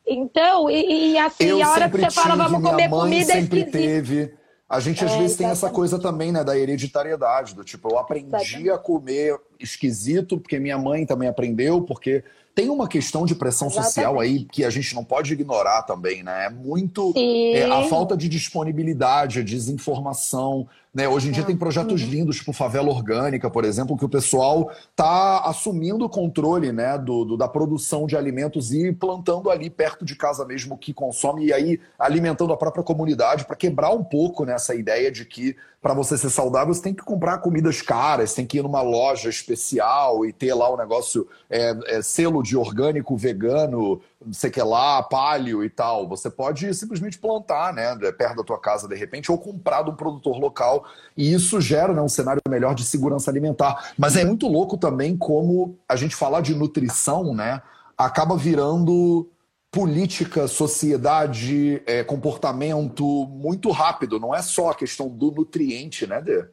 [0.07, 3.65] Então, e, e assim, eu a hora que você fala, vamos comer comida, é sempre
[3.65, 4.35] teve.
[4.69, 5.39] A gente às é, vezes exatamente.
[5.39, 8.71] tem essa coisa também, né, da hereditariedade, do tipo, eu aprendi exatamente.
[8.71, 12.23] a comer esquisito, porque minha mãe também aprendeu, porque
[12.59, 13.95] tem uma questão de pressão Exatamente.
[13.95, 16.47] social aí que a gente não pode ignorar também, né?
[16.47, 20.67] É muito é, a falta de disponibilidade, a desinformação.
[20.99, 21.09] Né?
[21.09, 22.09] Hoje em dia tem projetos uhum.
[22.09, 27.25] lindos, tipo Favela Orgânica, por exemplo, que o pessoal está assumindo o controle né, do,
[27.25, 31.47] do, da produção de alimentos e plantando ali perto de casa mesmo o que consome
[31.47, 35.55] e aí alimentando a própria comunidade para quebrar um pouco nessa né, ideia de que
[35.81, 39.29] para você ser saudável, você tem que comprar comidas caras, tem que ir numa loja
[39.29, 44.53] especial e ter lá o negócio é, é, selo de orgânico, vegano, não sei o
[44.53, 46.09] que lá, palio e tal.
[46.09, 49.95] Você pode simplesmente plantar, né, perto da tua casa de repente, ou comprar de um
[49.95, 50.85] produtor local.
[51.17, 53.93] E isso gera né, um cenário melhor de segurança alimentar.
[53.99, 57.61] Mas é muito louco também como a gente falar de nutrição, né,
[57.97, 59.29] acaba virando
[59.71, 64.19] política, sociedade, é, comportamento muito rápido.
[64.19, 66.47] Não é só a questão do nutriente, né, Dê?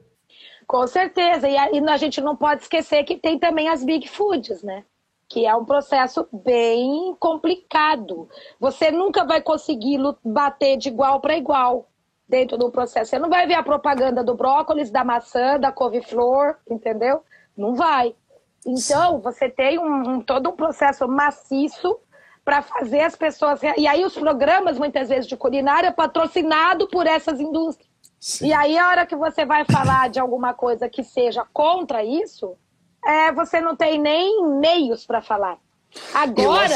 [0.67, 1.47] Com certeza.
[1.47, 4.83] E a, gente não pode esquecer que tem também as big foods, né?
[5.27, 8.27] Que é um processo bem complicado.
[8.59, 11.87] Você nunca vai conseguir bater de igual para igual
[12.27, 13.11] dentro do processo.
[13.11, 17.23] Você não vai ver a propaganda do brócolis, da maçã, da couve-flor, entendeu?
[17.55, 18.15] Não vai.
[18.65, 21.97] Então, você tem um, um, todo um processo maciço
[22.43, 23.61] para fazer as pessoas.
[23.77, 27.89] E aí os programas, muitas vezes, de culinária, patrocinado por essas indústrias.
[28.19, 28.47] Sim.
[28.47, 32.55] E aí, a hora que você vai falar de alguma coisa que seja contra isso,
[33.05, 35.57] é, você não tem nem meios para falar.
[36.13, 36.67] Agora.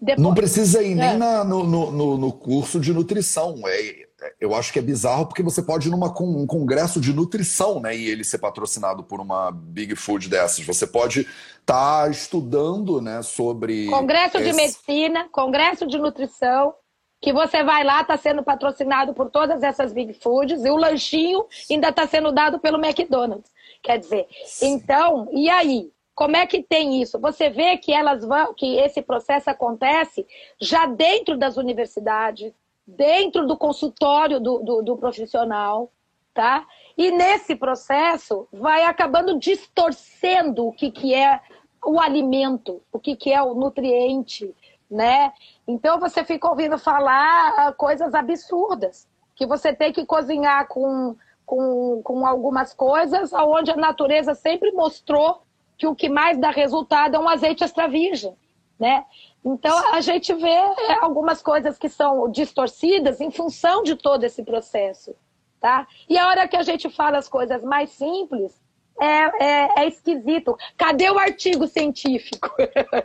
[0.00, 0.22] Depois...
[0.22, 1.16] Não precisa ir nem é.
[1.16, 3.56] na, no, no, no, curso de nutrição.
[3.66, 4.07] É,
[4.40, 7.96] eu acho que é bizarro porque você pode ir num um congresso de nutrição, né?
[7.96, 10.64] E ele ser patrocinado por uma big food dessas.
[10.64, 13.86] Você pode estar tá estudando, né, sobre.
[13.86, 14.50] Congresso esse...
[14.50, 16.74] de medicina, congresso de nutrição,
[17.20, 21.44] que você vai lá, está sendo patrocinado por todas essas big foods, e o lanchinho
[21.70, 23.50] ainda está sendo dado pelo McDonald's.
[23.82, 24.74] Quer dizer, Sim.
[24.74, 25.90] então, e aí?
[26.14, 27.16] Como é que tem isso?
[27.20, 30.26] Você vê que elas vão, que esse processo acontece
[30.60, 32.52] já dentro das universidades,
[32.88, 35.92] dentro do consultório do, do, do profissional,
[36.32, 36.66] tá?
[36.96, 41.38] E nesse processo vai acabando distorcendo o que, que é
[41.84, 44.54] o alimento, o que, que é o nutriente,
[44.90, 45.32] né?
[45.66, 51.14] Então você fica ouvindo falar coisas absurdas, que você tem que cozinhar com,
[51.44, 55.42] com, com algumas coisas, onde a natureza sempre mostrou
[55.76, 58.34] que o que mais dá resultado é um azeite extra virgem,
[58.78, 59.04] né?
[59.44, 64.42] Então, a gente vê é, algumas coisas que são distorcidas em função de todo esse
[64.42, 65.14] processo.
[65.60, 65.86] Tá?
[66.08, 68.52] E a hora que a gente fala as coisas mais simples,
[69.00, 70.56] é, é, é esquisito.
[70.76, 72.50] Cadê o artigo científico?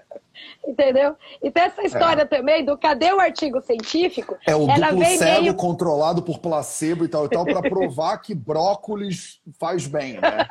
[0.68, 1.16] Entendeu?
[1.42, 2.26] Então, essa história é.
[2.26, 4.36] também do cadê o artigo científico?
[4.46, 5.56] É o ela duplo cego meio...
[5.56, 10.48] controlado por placebo e tal e tal, para provar que brócolis faz bem, né?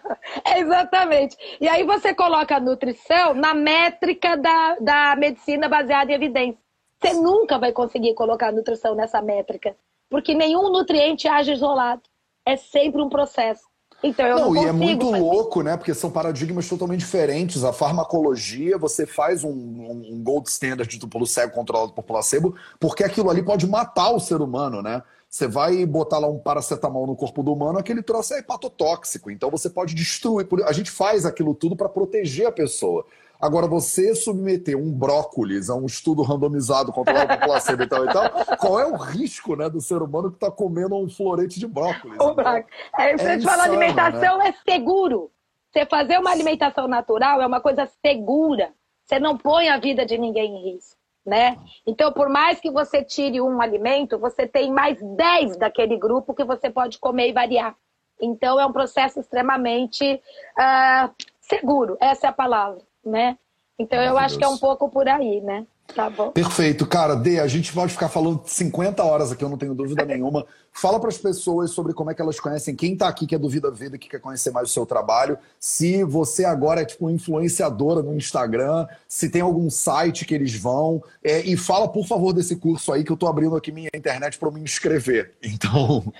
[0.56, 1.36] Exatamente.
[1.60, 6.58] E aí você coloca a nutrição na métrica da, da medicina baseada em evidência.
[7.00, 9.76] Você nunca vai conseguir colocar a nutrição nessa métrica,
[10.08, 12.02] porque nenhum nutriente age isolado.
[12.46, 13.62] É sempre um processo.
[14.02, 15.18] Então eu não, não e é muito fazer.
[15.18, 15.76] louco, né?
[15.78, 17.64] Porque são paradigmas totalmente diferentes.
[17.64, 23.02] A farmacologia, você faz um, um gold standard de duplo cego controlado por placebo, porque
[23.02, 25.02] aquilo ali pode matar o ser humano, né?
[25.34, 29.32] Você vai botar lá um paracetamol no corpo do humano, aquele troço é hepatotóxico.
[29.32, 30.46] Então você pode destruir.
[30.64, 33.04] A gente faz aquilo tudo para proteger a pessoa.
[33.40, 38.12] Agora, você submeter um brócolis a um estudo randomizado controlado por placebo e tal e
[38.12, 41.66] tal, qual é o risco né, do ser humano que está comendo um florete de
[41.66, 42.16] brócolis?
[42.20, 42.66] O brócolis.
[42.96, 44.50] É, você é fala alimentação né?
[44.50, 45.32] é seguro.
[45.72, 48.72] Você fazer uma alimentação natural é uma coisa segura.
[49.04, 51.03] Você não põe a vida de ninguém em risco.
[51.24, 51.58] Né?
[51.86, 56.44] Então, por mais que você tire um alimento, você tem mais 10 daquele grupo que
[56.44, 57.74] você pode comer e variar.
[58.20, 60.20] Então, é um processo extremamente
[60.58, 61.10] uh,
[61.40, 63.38] seguro, essa é a palavra né?
[63.78, 65.66] Então eu acho que é um pouco por aí, né?
[65.92, 66.30] Tá bom.
[66.30, 66.86] Perfeito.
[66.86, 70.46] Cara, Dê, a gente pode ficar falando 50 horas aqui, eu não tenho dúvida nenhuma.
[70.72, 73.38] Fala para as pessoas sobre como é que elas conhecem, quem está aqui que é
[73.38, 77.10] do Vida Vida, que quer conhecer mais o seu trabalho, se você agora é tipo
[77.10, 82.32] influenciadora no Instagram, se tem algum site que eles vão, é, e fala, por favor,
[82.32, 85.34] desse curso aí que eu estou abrindo aqui minha internet para me inscrever.
[85.42, 86.12] Então...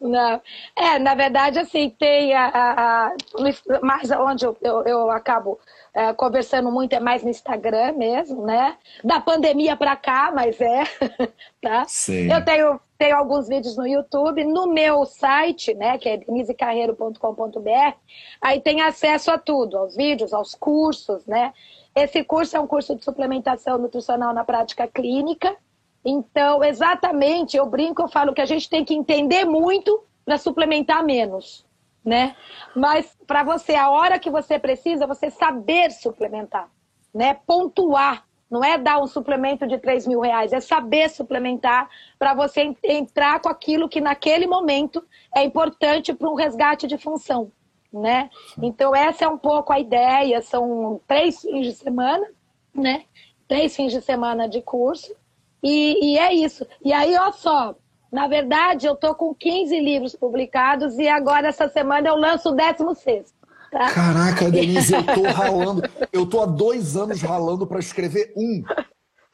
[0.00, 0.40] Não.
[0.76, 5.58] É, na verdade, assim, tem a, a, a mais onde eu, eu, eu acabo
[5.96, 8.76] é, conversando muito é mais no Instagram mesmo, né?
[9.02, 10.82] Da pandemia para cá, mas é,
[11.62, 11.86] tá?
[11.88, 12.30] Sim.
[12.30, 17.96] Eu tenho, tenho alguns vídeos no YouTube, no meu site, né, que é denisecarreiro.com.br,
[18.42, 21.54] aí tem acesso a tudo, aos vídeos, aos cursos, né?
[21.94, 25.56] Esse curso é um curso de suplementação nutricional na prática clínica,
[26.04, 31.02] então, exatamente, eu brinco, eu falo que a gente tem que entender muito para suplementar
[31.02, 31.65] menos,
[32.06, 32.36] né?
[32.74, 36.70] Mas para você, a hora que você precisa, você saber suplementar,
[37.12, 37.34] né?
[37.46, 38.24] Pontuar.
[38.48, 43.40] Não é dar um suplemento de 3 mil reais, é saber suplementar para você entrar
[43.40, 45.04] com aquilo que naquele momento
[45.34, 47.50] é importante para um resgate de função,
[47.92, 48.30] né?
[48.62, 52.24] Então essa é um pouco a ideia, são três fins de semana,
[52.72, 53.02] né?
[53.48, 55.12] Três fins de semana de curso
[55.60, 56.64] e, e é isso.
[56.84, 57.74] E aí, olha só,
[58.16, 62.54] na verdade, eu tô com 15 livros publicados e agora, essa semana, eu lanço o
[62.54, 63.34] 16.
[63.70, 63.90] Tá?
[63.90, 65.82] Caraca, Denise, eu tô ralando.
[66.10, 68.64] Eu tô há dois anos ralando para escrever um.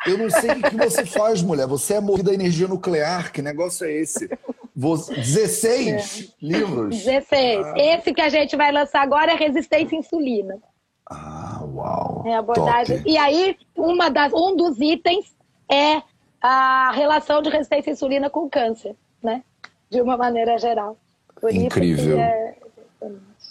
[0.05, 1.69] Eu não sei o que você faz, mulher.
[1.69, 3.31] Você é movida a energia nuclear.
[3.31, 4.29] Que negócio é esse?
[4.75, 5.15] Você...
[5.15, 6.45] 16 é.
[6.45, 7.05] livros?
[7.05, 7.65] 16.
[7.65, 7.75] Ah.
[7.77, 10.61] Esse que a gente vai lançar agora é Resistência à Insulina.
[11.09, 12.25] Ah, uau.
[12.27, 12.97] É a abordagem.
[12.97, 13.09] Top.
[13.09, 15.37] E aí, uma das, um dos itens
[15.71, 16.03] é
[16.43, 19.43] a relação de resistência à insulina com câncer, né?
[19.89, 20.97] De uma maneira geral.
[21.41, 22.19] Por Incrível.
[22.19, 22.57] É...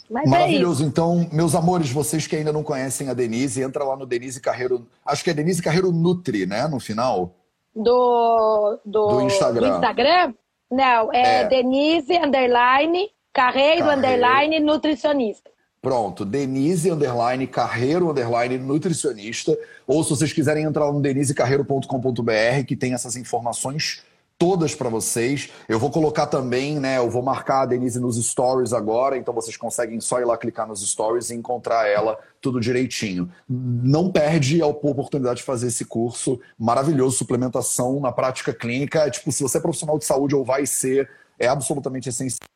[0.09, 0.83] Mas é Maravilhoso.
[0.83, 4.41] É então, meus amores, vocês que ainda não conhecem a Denise, entra lá no Denise
[4.41, 4.85] Carreiro.
[5.05, 6.67] Acho que é Denise Carreiro Nutri, né?
[6.67, 7.33] No final.
[7.73, 9.75] Do, do, do Instagram.
[9.75, 10.33] Instagram?
[10.69, 11.47] Não, é, é.
[11.47, 15.50] Denise underline Carreiro, Carreiro underline nutricionista.
[15.81, 19.57] Pronto, Denise underline Carreiro underline nutricionista.
[19.87, 24.03] Ou se vocês quiserem entrar no denisecarreiro.com.br, que tem essas informações
[24.37, 25.49] todas para vocês.
[25.67, 26.97] Eu vou colocar também, né?
[26.97, 30.67] Eu vou marcar a Denise nos stories agora, então vocês conseguem só ir lá clicar
[30.67, 33.31] nos stories e encontrar ela tudo direitinho.
[33.47, 39.05] Não perde a oportunidade de fazer esse curso maravilhoso, suplementação na prática clínica.
[39.05, 41.09] É, tipo, se você é profissional de saúde ou vai ser,
[41.39, 42.51] é absolutamente essencial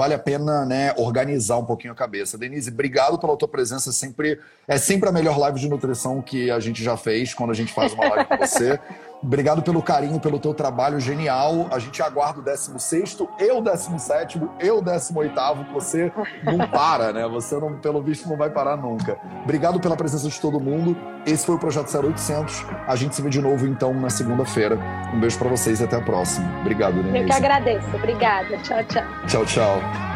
[0.00, 2.38] vale a pena né, organizar um pouquinho a cabeça.
[2.38, 3.92] Denise, obrigado pela tua presença.
[3.92, 7.54] Sempre, é sempre a melhor live de nutrição que a gente já fez quando a
[7.54, 8.80] gente faz uma live com você.
[9.22, 11.68] Obrigado pelo carinho, pelo teu trabalho genial.
[11.70, 15.34] A gente aguarda o 16 e o 17 e o 18
[15.72, 16.12] Você
[16.42, 17.28] não para, né?
[17.28, 19.18] Você, não, pelo visto, não vai parar nunca.
[19.44, 20.96] Obrigado pela presença de todo mundo.
[21.26, 22.64] Esse foi o Projeto 0800.
[22.86, 24.78] A gente se vê de novo, então, na segunda-feira.
[25.14, 26.48] Um beijo para vocês e até a próxima.
[26.60, 27.18] Obrigado, Denise.
[27.18, 27.94] Eu que agradeço.
[27.94, 28.56] Obrigada.
[28.58, 29.04] Tchau, tchau.
[29.26, 30.09] Tchau, tchau.